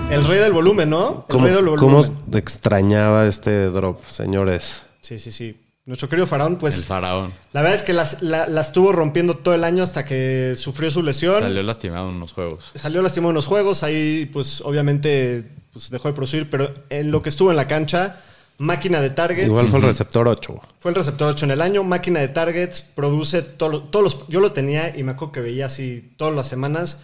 [0.10, 1.26] El rey del volumen, ¿no?
[1.28, 1.80] El ¿Cómo, rey del volumen.
[1.80, 4.84] cómo te extrañaba este drop, señores?
[5.02, 5.60] Sí, sí, sí.
[5.88, 7.34] Nuestro querido Faraón, pues El faraón.
[7.54, 10.92] la verdad es que las, la, la estuvo rompiendo todo el año hasta que sufrió
[10.92, 11.42] su lesión.
[11.42, 12.66] Salió lastimado en unos juegos.
[12.76, 17.22] Salió lastimado en los juegos, ahí pues obviamente pues, dejó de producir, pero en lo
[17.24, 18.18] que estuvo en la cancha,
[18.58, 19.48] máquina de targets.
[19.48, 20.60] Igual fue el receptor 8.
[20.80, 24.28] Fue el receptor 8 en el año, máquina de targets, produce todo todos los...
[24.28, 27.00] Yo lo tenía y me acuerdo que veía así todas las semanas.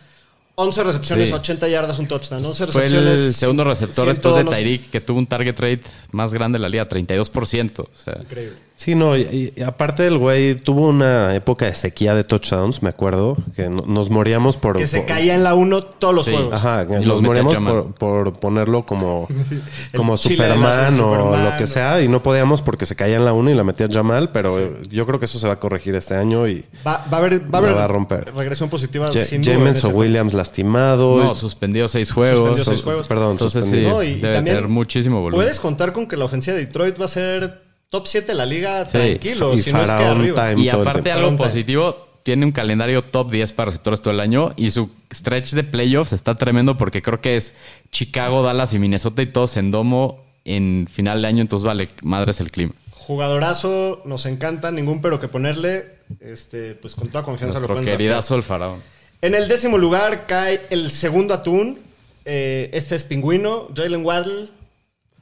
[0.56, 1.34] 11 recepciones, Sí.
[1.34, 2.46] 80 yardas, un touchdown.
[2.46, 3.20] 11 Fue recepciones.
[3.20, 6.62] el segundo receptor después de 102, Tyreek que tuvo un target rate más grande de
[6.62, 7.80] la liga, 32%.
[7.80, 8.58] O sea, Increíble.
[8.76, 12.90] Sí, no, y, y aparte el güey tuvo una época de sequía de touchdowns, me
[12.90, 14.78] acuerdo, que no- nos moríamos por...
[14.78, 16.32] Que se por- caía en la 1 todos los Sí.
[16.34, 16.54] juegos.
[16.56, 19.28] Ajá, Y nos moríamos por, por ponerlo como,
[19.96, 23.32] como Superman o Superman, lo que sea y no podíamos porque se caía en la
[23.34, 26.16] 1 y la metía Jamal, pero yo creo que eso se va a corregir este
[26.16, 28.34] año y Va, va a haber, va a La haber va a romper.
[28.36, 29.90] regresión positiva sin James o.
[29.90, 31.24] Williams lastimado.
[31.24, 32.40] No, suspendió seis juegos.
[32.58, 33.08] Suspendió seis juegos.
[33.08, 33.96] Perdón, Entonces sí, suspendido.
[33.98, 35.38] No, y- y debe también tener muchísimo volumen.
[35.46, 37.62] Puedes contar con que la ofensiva de Detroit va a ser
[37.94, 38.92] top 7 de la liga Sí.
[38.92, 40.54] tranquilo, Y si no es que arriba.
[40.58, 44.72] Y aparte algo positivo, tiene un calendario top 10 para receptores todo el año y
[44.72, 47.54] su stretch de playoffs está tremendo porque creo que es
[47.92, 52.40] Chicago, Dallas y Minnesota y todos en domo en final de año, entonces vale, madres
[52.40, 52.74] el clima.
[52.92, 55.86] Jugadorazo, nos encanta, ningún pero que ponerle.
[56.20, 57.98] Este, pues con toda confianza lo Nuestro pueden draftear.
[58.00, 58.80] queridazo el faraón.
[59.22, 61.80] En el décimo lugar cae el segundo atún.
[62.26, 64.50] Eh, este es Pingüino, Jalen Waddle.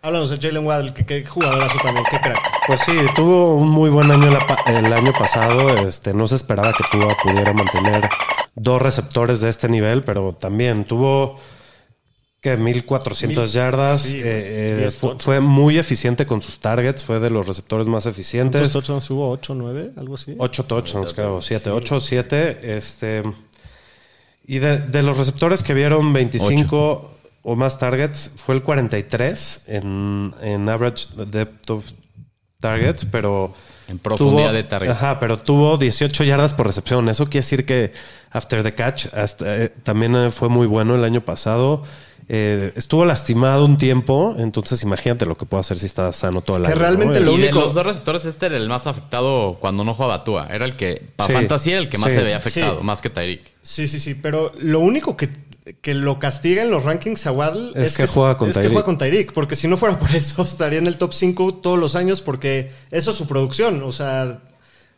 [0.04, 2.40] Háblanos de Jalen Waddle, que, que jugadorazo también, qué crack.
[2.66, 4.30] Pues sí, tuvo un muy buen año
[4.68, 5.78] el año pasado.
[5.88, 8.10] Este, no se esperaba que Tua pudiera mantener
[8.56, 11.40] dos receptores de este nivel, pero también tuvo
[12.42, 14.02] que 1400 Mil- yardas.
[14.02, 18.60] sí, eh, eh, fue muy eficiente con sus targets, fue de los receptores más eficientes.
[18.62, 19.38] ¿Cuántos touchdowns hubo?
[19.38, 19.92] ¿8, 9?
[19.98, 20.34] Algo así.
[20.36, 22.76] 8 touchdowns, creo, 7, 8, 7.
[22.76, 23.22] Este,
[24.48, 27.12] y de, de los receptores que vieron 25
[27.44, 31.86] o más targets, fue el 43 en, en average depth of
[32.60, 33.54] targets, pero.
[33.88, 34.94] En profundidad tuvo- de targets.
[34.96, 37.10] Ajá, pero tuvo 18 yardas por recepción.
[37.10, 37.92] Eso quiere decir que
[38.32, 41.84] after the catch hasta, eh, también eh, fue muy bueno el año pasado.
[42.30, 46.56] Eh, estuvo lastimado un tiempo, entonces imagínate lo que puede hacer si está sano todo
[46.58, 46.82] el Es que año.
[46.82, 47.26] realmente ¿no?
[47.26, 50.24] lo y único- de los dos receptores, este era el más afectado cuando no jugaba
[50.24, 50.48] Tua.
[50.50, 52.18] Era el que, para Sí, fantasy, era el que más sí.
[52.20, 52.86] se veía afectado, Sí.
[52.86, 53.42] más que Tyreek.
[53.64, 55.28] Sí, sí, sí, pero lo único que,
[55.82, 58.84] que lo castiga en los rankings a Waddle Es que juega con es que juega
[58.84, 61.96] con Tyreek, porque si no fuera por eso estaría en el top 5 todos los
[61.96, 64.42] años porque eso es su producción, o sea,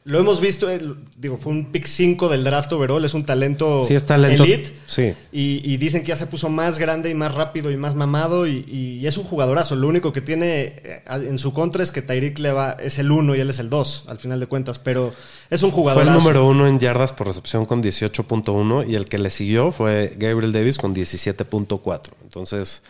[0.05, 0.81] lo hemos visto, eh,
[1.17, 4.43] digo, fue un pick 5 del draft overall, es un talento Sí, es talento.
[4.43, 4.73] elite.
[4.85, 5.13] Sí.
[5.31, 8.45] Y, y dicen que ya se puso más grande y más rápido y más mamado
[8.47, 9.75] y, y es un jugadorazo.
[9.77, 13.11] Lo único que tiene eh, en su contra es que Tyreek le va, es el
[13.11, 14.77] 1 y él es el 2, al final de cuentas.
[14.77, 15.13] Pero
[15.49, 16.11] es un Fue jugadorazo.
[16.11, 20.15] el número uno en yardas por recepción con 18.1 y el que le siguió fue
[20.17, 22.01] Gabriel Davis con 17.4.
[22.23, 22.81] Entonces,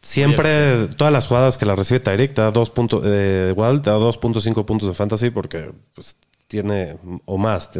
[0.00, 3.90] siempre, todas las jugadas que la recibe Tyreek te da 2 puntos, eh, Waddle te
[3.90, 6.16] da 2.5 puntos de fantasy porque pues,
[6.48, 7.70] tiene o más,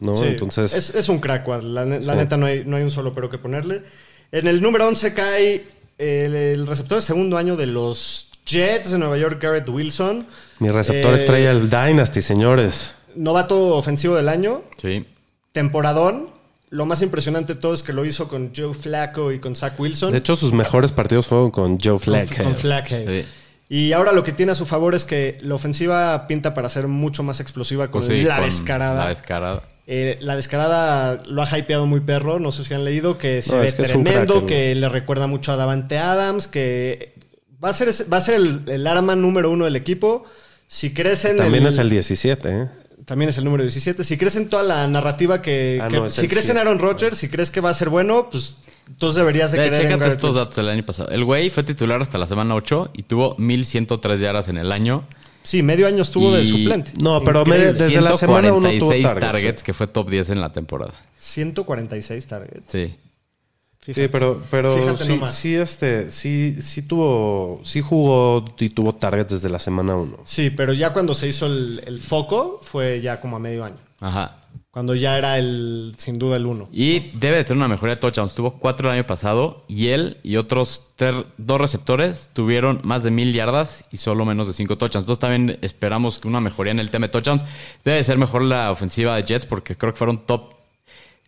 [0.00, 0.16] ¿no?
[0.16, 1.70] Sí, Entonces, es, es un crack, Waddle.
[1.70, 2.18] La, ne- la Sí.
[2.18, 3.82] neta no hay, no hay un solo pero que ponerle.
[4.32, 5.64] En el número 11 cae
[5.98, 10.26] el, el receptor de segundo año de los Jets de Nueva York, Garrett Wilson.
[10.58, 12.94] mi receptor Eh, estrella, el Dynasty, señores.
[13.14, 14.62] Novato ofensivo del año.
[14.82, 15.06] Sí.
[15.52, 16.33] Temporadón.
[16.74, 19.78] Lo más impresionante de todo es que lo hizo con Joe Flacco y con Zach
[19.78, 20.10] Wilson.
[20.12, 22.42] De hecho, sus mejores partidos fueron con Joe con, Flacco.
[22.42, 22.96] con Flacco.
[23.06, 23.24] Sí.
[23.68, 26.88] Y ahora lo que tiene a su favor es que la ofensiva pinta para ser
[26.88, 29.04] mucho más explosiva con Pues sí, la con descarada.
[29.04, 29.62] La descarada.
[29.86, 33.52] Eh, la descarada lo ha hypeado muy perro, no sé si han leído, que se
[33.52, 37.14] No, ve es que tremendo, crack, que le recuerda mucho a Davante Adams, que
[37.62, 40.24] va a ser, ese- va a ser el, el arma número uno del equipo.
[40.66, 41.36] Si crecen...
[41.36, 42.68] También es el 17, ¿eh?
[43.04, 44.02] También es el número 17.
[44.04, 45.78] Si crees en toda la narrativa que...
[45.82, 46.60] Ah, que- no, si crees en siete.
[46.60, 48.56] Aaron Rodgers, si crees que va a ser bueno, pues
[48.88, 50.34] entonces deberías de querer en estos Wilson.
[50.34, 51.10] datos del año pasado.
[51.10, 55.06] El güey fue titular hasta la semana 8 y tuvo 1103 yardas en el año.
[55.42, 56.92] Sí, medio año estuvo de Y- suplente.
[57.02, 57.72] No, pero Increíble.
[57.72, 60.52] me- desde la semana uno tuvo 146 targets, targets, que fue top 10 en la
[60.52, 60.94] temporada.
[61.18, 62.62] 146 targets.
[62.72, 62.96] Sí.
[63.84, 64.02] Fíjate.
[64.02, 64.96] Sí, pero, pero
[65.28, 70.20] sí, este, sí, sí tuvo, sí jugó y tuvo targets desde la semana 1.
[70.24, 73.76] Sí, pero ya cuando se hizo el, el foco fue ya como a medio año.
[74.00, 74.38] Ajá.
[74.70, 76.68] Cuando ya era el, sin duda, el uno.
[76.72, 78.34] Y debe de tener una mejoría de touchdowns.
[78.34, 83.12] Tuvo cuatro el año pasado y él y otros ter- dos receptores tuvieron más de
[83.12, 85.04] mil yardas y solo menos de cinco touchdowns.
[85.04, 87.44] Entonces también esperamos que una mejoría en el tema de touchdowns.
[87.84, 90.53] Debe ser mejor la ofensiva de Jets porque creo que fueron top.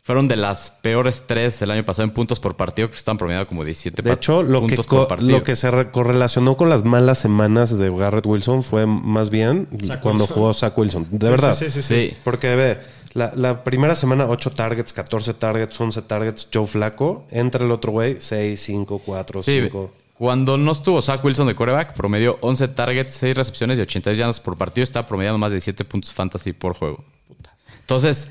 [0.06, 3.48] Fueron de las peores tres el año pasado en puntos por partido, que están promediando
[3.48, 5.30] como 17 De hecho, lo que, puntos co- por partido.
[5.32, 9.66] lo que se re- correlacionó con las malas semanas de Garrett Wilson fue más bien
[9.82, 10.34] Zach cuando Wilson.
[10.36, 11.08] jugó Zach Wilson.
[11.10, 11.52] De Sí, verdad.
[11.54, 11.82] Sí, sí, sí.
[11.82, 12.08] sí.
[12.10, 12.16] Sí.
[12.22, 12.78] Porque ve,
[13.14, 17.26] la, la primera semana 8 targets, 14 targets, 11 targets, Joe Flaco.
[17.32, 19.90] Entra el otro güey, 6, 5, 4, Sí, 5.
[20.16, 24.38] Cuando no estuvo Zach Wilson de coreback, promedió 11 targets, 6 recepciones y 82 yardas
[24.40, 24.84] por partido.
[24.84, 27.04] Está promediando más de 7 puntos fantasy por juego.
[27.86, 28.26] Entonces,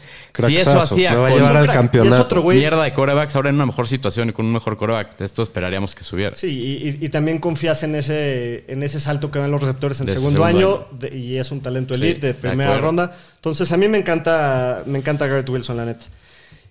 [0.46, 1.76] si eso hacía Me va a con llevar un al crack.
[1.76, 2.22] Y es campeonato.
[2.24, 2.58] otro güey.
[2.58, 5.96] mierda de corebacks, ahora en una mejor situación y con un mejor coreback, esto esperaríamos
[5.96, 6.36] que subiera.
[6.36, 9.98] Sí, y, y- y también confías en ese, en ese salto que dan los receptores
[10.02, 13.15] en De segundo, segundo año, de- y es un talento elite de de primera ronda.
[13.36, 16.06] Entonces, a mí me encanta, me encanta Garrett Wilson, la neta.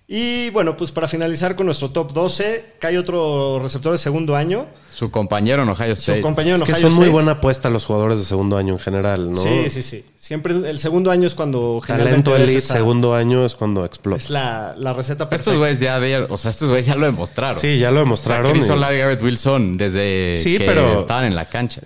[0.07, 4.67] Y bueno, pues para finalizar con nuestro top 12, cae otro receptor de segundo año.
[4.95, 6.21] Su compañero en Ohio Su State.
[6.21, 8.79] compañero en Es que Ohio son muy buena apuesta los jugadores de segundo año en
[8.79, 9.37] general, ¿no?
[9.41, 10.05] Sí, sí, sí.
[10.17, 14.17] Siempre el segundo año es cuando Talento elite, esa- segundo año es cuando explota.
[14.23, 15.51] Es la, la receta perfecta.
[15.51, 17.59] Estos güeyes ya, de- o sea, estos güeyes ya lo demostraron.
[17.59, 18.51] Sí, ya lo O sea, demostraron.
[18.53, 21.81] Chris y- Olave y Garrett Wilson desde Sí, que pero- estaban en la cancha.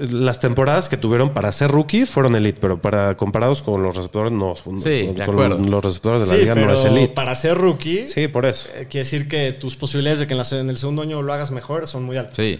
[0.00, 4.32] Las temporadas que tuvieron para ser rookie fueron elite, pero para comparados con los receptores,
[4.32, 4.56] no.
[4.56, 4.82] Sí, con
[5.14, 5.58] de acuerdo.
[5.58, 7.14] los receptores de la Sí, liga pero no es elite.
[7.14, 8.70] para ser rookie, Sí, por eso.
[8.74, 11.32] eh, quiere decir que tus posibilidades de que en, la- en el segundo año lo
[11.32, 12.34] hagas mejor son muy altas.
[12.36, 12.53] Sí.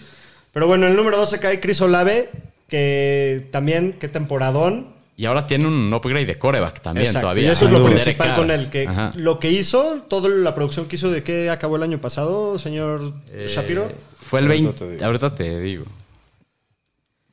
[0.55, 2.29] Pero bueno, en el número 12 cae Chris Olave,
[2.69, 4.87] que también, qué temporadón.
[5.17, 7.47] Y ahora tiene un upgrade de coreback también Exacto, todavía.
[7.47, 8.69] Y eso es lo principal con él.
[8.69, 9.11] Que Ajá.
[9.17, 13.01] lo que hizo, toda la producción que hizo de qué acabó el año pasado, señor
[13.33, 13.91] Eh, Shapiro.
[14.21, 14.79] Fue el Ahorita 20.
[14.85, 15.05] te digo.
[15.05, 15.83] Ahorita te digo.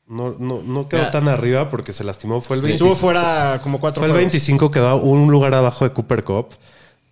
[0.09, 1.11] No, no, no quedó Ya.
[1.13, 2.41] tan arriba porque se lastimó.
[2.41, 4.33] Fue el, 25, Estuvo fuera como cuatro fue el juegos.
[4.33, 6.49] 25, quedó un lugar abajo de Cooper Cup,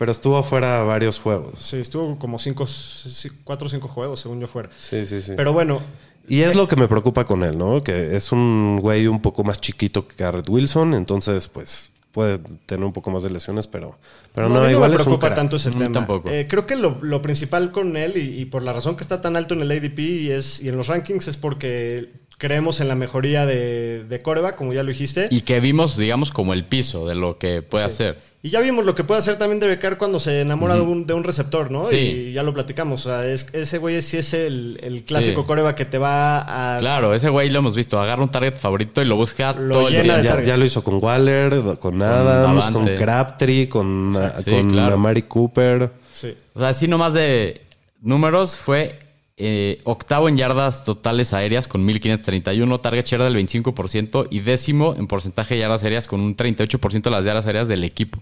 [0.01, 1.61] pero estuvo fuera varios juegos.
[1.61, 4.71] Sí, estuvo como cinco, sí, cuatro o cinco juegos, según yo fuera.
[4.79, 5.33] Sí, sí, sí.
[5.37, 5.83] Pero bueno,
[6.27, 7.83] Y es lo que me preocupa con él, ¿no?
[7.83, 12.85] Que es un güey un poco más chiquito que Garrett Wilson, entonces pues puede tener
[12.85, 13.99] un poco más de lesiones, pero,
[14.35, 15.93] pero no, no, a mí no igual me es un preocupa tanto ese Mm, tema.
[15.93, 16.29] tampoco.
[16.31, 19.21] Eh, creo que lo, lo principal con él, y, y por la razón que está
[19.21, 22.89] tan alto en el ADP y, es, y en los rankings, es porque creemos en
[22.89, 25.29] la mejoría de, de coreback, como ya lo dijiste.
[25.31, 28.17] Y que vimos, digamos, como el piso de lo que puede hacer.
[28.43, 31.07] Y ya vimos lo que puede hacer también de Carr cuando se enamora de, un,
[31.07, 31.85] de un receptor, ¿no?
[31.85, 31.97] Sí.
[31.97, 33.05] Y ya lo platicamos.
[33.05, 35.75] O sea, es- ese güey sí es el, el clásico Sí.
[35.77, 36.79] que te va a...
[36.79, 38.01] Claro, ese güey lo hemos visto.
[38.01, 40.17] Agarra un target favorito y lo busca Lo todo el día.
[40.17, 42.97] de Ya, lo hizo con Waller, con Adams, con Davante.
[42.97, 44.95] Crabtree, con, Sí, con claro.
[44.95, 45.91] Amari Cooper.
[46.15, 46.35] Sí.
[46.55, 47.61] O sea, así nomás de
[48.01, 48.99] números fue
[49.41, 55.07] eh, octavo en yardas totales aéreas con 1531, target share del 25% y décimo en
[55.07, 58.19] porcentaje de yardas aéreas con un 38% de las yardas aéreas del equipo.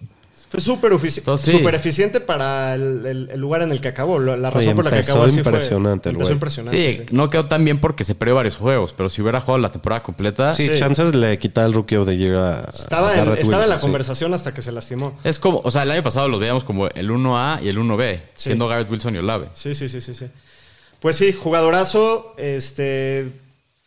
[0.51, 0.99] Fue súper
[1.39, 1.53] sí.
[1.75, 4.19] eficiente para el, el- el lugar en el que acabó.
[4.19, 6.35] La la Oye, razón por la que acabó así fue- impresionante el empezó güey.
[6.37, 7.15] impresionante, Sí, sí.
[7.15, 10.03] no quedó tan bien porque se perdió varios juegos, pero si hubiera jugado la temporada
[10.03, 10.75] completa, Sí, Sí.
[10.77, 13.69] chances le quita el rookie of the year a, Estaba, a en, Garrett estaba en
[13.71, 15.19] la conversación hasta que se lastimó.
[15.23, 18.15] es como, o sea, el año pasado los veíamos como el 1A y el 1B,
[18.35, 18.45] Sí.
[18.45, 19.49] siendo Garrett Wilson y Olave.
[19.53, 20.29] Sí, sí, sí, sí, sí.
[21.01, 22.35] Pues sí, jugadorazo.
[22.37, 23.31] Este,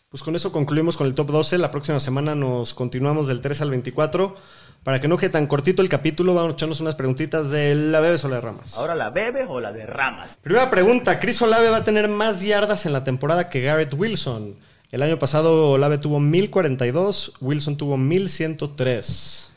[0.10, 1.58] pues con eso concluimos con el top 12.
[1.58, 4.36] La próxima semana nos continuamos del 3 al 24.
[4.84, 8.00] Para que no quede tan cortito el capítulo, vamos a echarnos unas preguntitas de la
[8.00, 8.76] bebes o la derramas.
[8.78, 10.30] ¿Ahora la bebes o la derramas?
[10.42, 14.56] Primera pregunta, ¿Chris Olave va a tener más yardas en la temporada que Garrett Wilson?
[14.92, 19.52] El año pasado Olave tuvo 1042, Wilson tuvo 1103.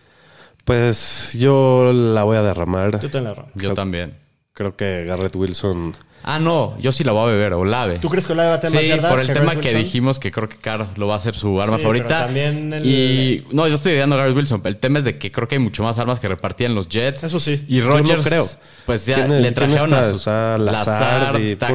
[0.64, 3.01] Pues yo la voy a derramar.
[3.01, 3.49] Yo la derramo.
[3.55, 4.23] Yo también.
[4.55, 5.97] Creo que Garrett Wilson.
[6.23, 7.99] Ah, no, yo sí la voy a beber, Olave.
[7.99, 9.61] ¿Tú crees que Olave va a tener más Sí, yardas por el que tema Garrett
[9.62, 9.83] que Wilson?
[9.85, 12.07] dijimos que creo que Carr lo va a hacer su arma Sí, favorita.
[12.07, 14.62] pero también el- Y no, yo estoy ideando a Garrett Wilson.
[14.64, 17.25] El tema es de que creo que hay mucho más armas que repartían los Jets.
[17.25, 17.64] Eso sí.
[17.69, 18.47] Y Rodgers, creo.
[18.87, 20.01] pues ya ¿Quién- le quién trajeron está?
[20.01, 21.67] a sus Está Lazard está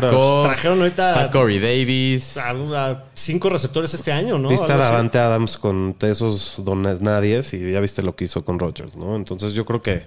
[0.44, 2.38] Trajeron ahorita- Corey Davis.
[2.38, 2.52] A,
[2.92, 4.48] a cinco receptores este año, ¿no?
[4.50, 4.78] Viste a.
[4.78, 9.18] Davante Adams con esos dones nadies y ya viste lo que hizo con Rodgers, ¿no?
[9.18, 10.06] Entonces yo creo que.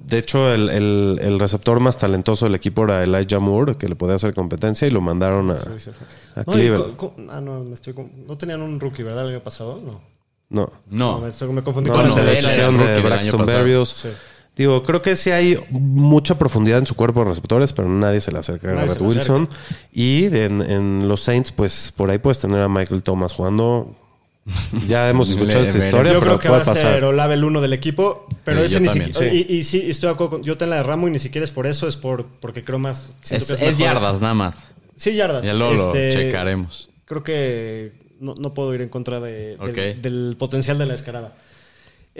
[0.00, 3.96] De hecho, el, el- el receptor más talentoso del equipo era Elijah Moore, que le
[3.96, 6.06] podía hacer competencia y lo mandaron a, Sí, sí fue.
[6.42, 6.96] a No, Cleveland.
[6.96, 9.24] co- co- ah, no, me estoy con- no tenían un rookie, ¿verdad?
[9.28, 10.00] El año pasado, no.
[10.50, 10.70] No.
[10.88, 13.44] No, me, estoy- me confundí No, con no, la decisión de Braxton.
[13.44, 13.88] Berrios.
[13.90, 14.08] Sí.
[14.56, 18.32] Digo, creo que sí hay mucha profundidad en su cuerpo de receptores, pero nadie se
[18.32, 19.48] le acerca a Garrett Wilson.
[19.92, 23.94] Y en, en los Saints, pues por ahí puedes tener a Michael Thomas jugando.
[24.88, 27.04] Ya hemos escuchado esta historia, Yo pero creo que va a ser.
[27.04, 29.32] Olave el uno del equipo, pero Sí, ese ni también, siquiera.
[29.32, 29.46] sí.
[29.48, 30.30] Y, y sí, estoy de acuerdo.
[30.30, 32.78] con- Yo te la derramo y ni siquiera es por eso, es por porque creo
[32.78, 33.12] más.
[33.20, 34.56] siento es, que es yardas nada más.
[34.96, 35.44] Sí, yardas.
[35.44, 36.88] Ya luego lo Este, checaremos.
[37.04, 39.56] Creo que no, no puedo ir en contra de-
[40.02, 41.34] del potencial de la escarada.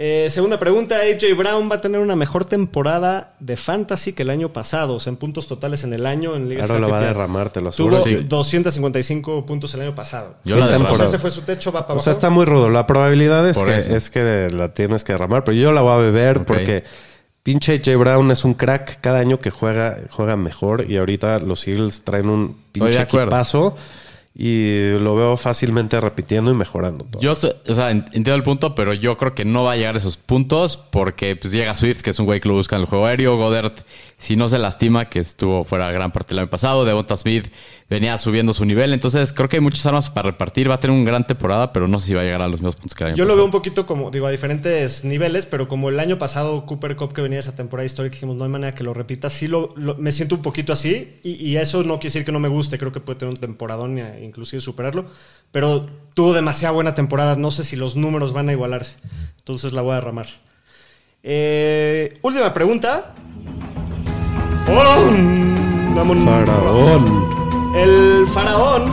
[0.01, 4.29] Eh, segunda pregunta, AJ Brown va a tener una mejor temporada de fantasy que el
[4.29, 6.99] año pasado, o sea, en puntos totales en el año en ligas Ahora lo va
[6.99, 8.19] a derramar, te lo Tuvo aseguro.
[8.21, 8.25] Sí.
[8.25, 10.35] 255 puntos el año pasado.
[10.45, 12.03] Yo la o sea, ese fue su techo, va para O abajo.
[12.05, 12.69] sea, está muy rudo.
[12.69, 13.93] La probabilidad es Por que, eso.
[13.93, 16.85] es que la tienes que derramar, pero yo la voy a beber porque
[17.43, 17.97] pinche J.
[17.97, 19.01] Brown es un crack.
[19.01, 22.99] Cada año que juega, juega mejor y ahorita los Eagles traen un Estoy de pinche
[22.99, 23.25] acuerdo.
[23.27, 23.75] equipazo
[24.35, 27.21] y lo veo fácilmente repitiendo y mejorando todo.
[27.21, 29.95] Yo, o sea, en- entiendo el punto, pero yo creo que no va a llegar
[29.95, 32.83] a esos puntos porque pues, llega Swift, que es un güey que lo busca en
[32.83, 33.35] el juego aéreo.
[33.37, 33.73] Goddard,
[34.17, 36.85] si no se lastima, que estuvo fuera gran parte del año pasado.
[36.85, 37.47] Devonta Smith
[37.89, 38.93] venía subiendo su nivel.
[38.93, 40.69] Entonces, creo que hay muchas armas para repartir.
[40.69, 42.59] Va a tener una gran temporada, pero no sé si va a llegar a los
[42.61, 45.45] mismos puntos que el año Yo lo veo un poquito como, digo, a diferentes niveles,
[45.47, 48.49] pero como el año pasado Cooper Cup que venía esa temporada histórica, dijimos, no hay
[48.51, 51.83] manera que lo repita, sí lo, lo- me siento un poquito así, y, y eso
[51.83, 54.61] no quiere decir que no me guste, creo que puede tener un temporadón e inclusive
[54.61, 55.05] superarlo,
[55.51, 58.95] pero tuvo demasiada buena temporada, no sé si los números van a igualarse,
[59.39, 60.27] entonces la voy a derramar.
[61.23, 63.13] Eh, última pregunta.
[64.65, 65.55] ¡Faraón!
[65.95, 66.23] Vámonos.
[66.23, 67.28] Faraón.
[67.73, 68.85] El faraón,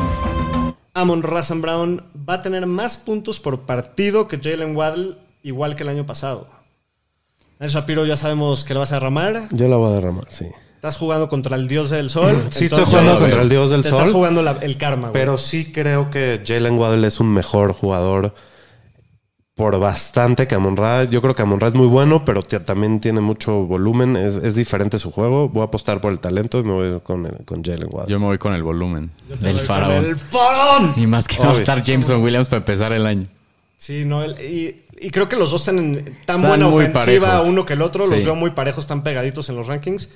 [0.94, 5.82] Amon Razan Brown, va a tener más puntos por partido que Jalen Waddle, igual que
[5.82, 6.48] el año pasado.
[7.58, 9.48] El Shapiro ya sabemos que lo vas a derramar.
[9.50, 10.46] Yo la voy a derramar, sí.
[10.74, 12.44] Estás jugando contra el dios del sol.
[12.50, 13.98] Sí, estoy entonces jugando contra el dios del te sol.
[14.00, 15.12] Estás jugando la- el karma, güey.
[15.14, 18.34] Pero sí creo que Jalen Waddle es un mejor jugador
[19.56, 21.04] por bastante que Amon Ra.
[21.04, 24.14] Yo creo que Amon Ra es muy bueno, pero también tiene mucho volumen.
[24.14, 25.48] Es, es diferente su juego.
[25.48, 28.12] Voy a apostar por el talento y me voy con, el- con Jalen Waddle.
[28.12, 30.04] Yo me voy con el volumen del faraón.
[30.04, 30.92] El faraón.
[30.96, 31.60] Y más que no va a Obvio.
[31.60, 33.26] estar Jameson Williams para empezar el año.
[33.78, 37.48] Sí, no, el- y, y creo que los dos tienen tan Están buena ofensiva parejos.
[37.48, 38.04] uno que el otro.
[38.06, 38.24] Los Sí.
[38.26, 40.10] veo muy parejos, están pegaditos en los rankings.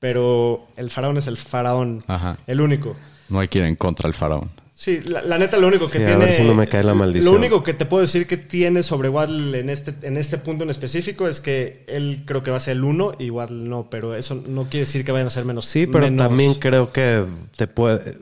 [0.00, 2.02] Pero el faraón es el faraón.
[2.08, 2.36] Ajá.
[2.48, 2.96] El único.
[3.28, 4.50] No hay que ir en contra del faraón.
[4.82, 6.24] Sí, la, la neta, lo único que Sí, a tiene.
[6.24, 7.32] ver si no me cae la maldición.
[7.32, 10.64] Lo único que te puedo decir que tiene sobre Waddle en este, en este punto
[10.64, 13.86] en específico es que él creo que va a ser el uno y Waddle no,
[13.88, 15.66] pero eso no quiere decir que vayan a ser menos.
[15.66, 17.24] Sí, pero menos- también creo que
[17.56, 18.16] te puede,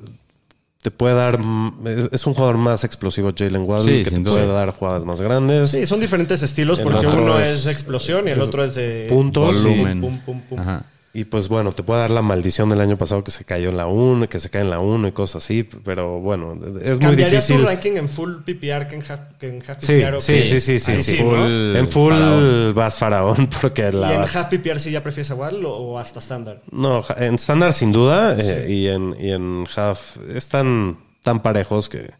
[0.82, 1.40] te puede dar.
[1.86, 5.22] Es, es un jugador más explosivo, Jalen Waddle, Sí, que te puede dar jugadas más
[5.22, 5.70] grandes.
[5.70, 9.06] Sí, son diferentes estilos porque uno es- es, explosión y el es otro es de.
[9.08, 10.02] puntos, Volumen.
[10.02, 10.58] Pum, pum, pum.
[10.60, 10.84] Ajá.
[11.12, 13.76] Y pues bueno, te puede dar la maldición del año pasado que se cayó en
[13.76, 15.64] la 1, que se cae en la 1 y cosas así.
[15.64, 16.52] Pero bueno,
[16.82, 17.56] es muy ¿Cambiarías difícil.
[17.56, 20.14] tu ranking en full PPR que en half, que en half Sí, PPR?
[20.14, 21.18] o sí, sí, sí, sí, sí.
[21.18, 22.74] En full faraón.
[22.76, 24.14] vas faraón porque ¿Y la...
[24.14, 26.62] en half PPR sí ya prefieres a Waddle o, hasta estándar?
[26.70, 32.12] No, en estándar sin duda eh, y, en, y en half están tan parejos que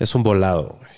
[0.00, 0.76] es un volado.
[0.80, 0.90] güey.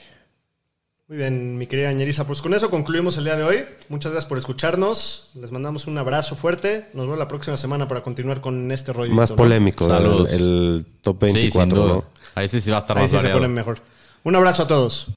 [1.07, 2.27] Muy bien, mi querida Ñeriza.
[2.27, 3.65] Pues con eso concluimos el día de hoy.
[3.91, 5.31] Muchas gracias por escucharnos.
[5.35, 6.87] Les mandamos un abrazo fuerte.
[6.95, 9.13] Nos vemos la próxima semana para continuar con este rollo.
[9.13, 11.93] Más polémico el, top Sí, sin 24, duda.
[11.93, 12.05] ¿no?
[12.35, 13.81] Ahí sí, sí va a estar Ahí más sí se ponen mejor.
[14.23, 15.09] Un abrazo a todos.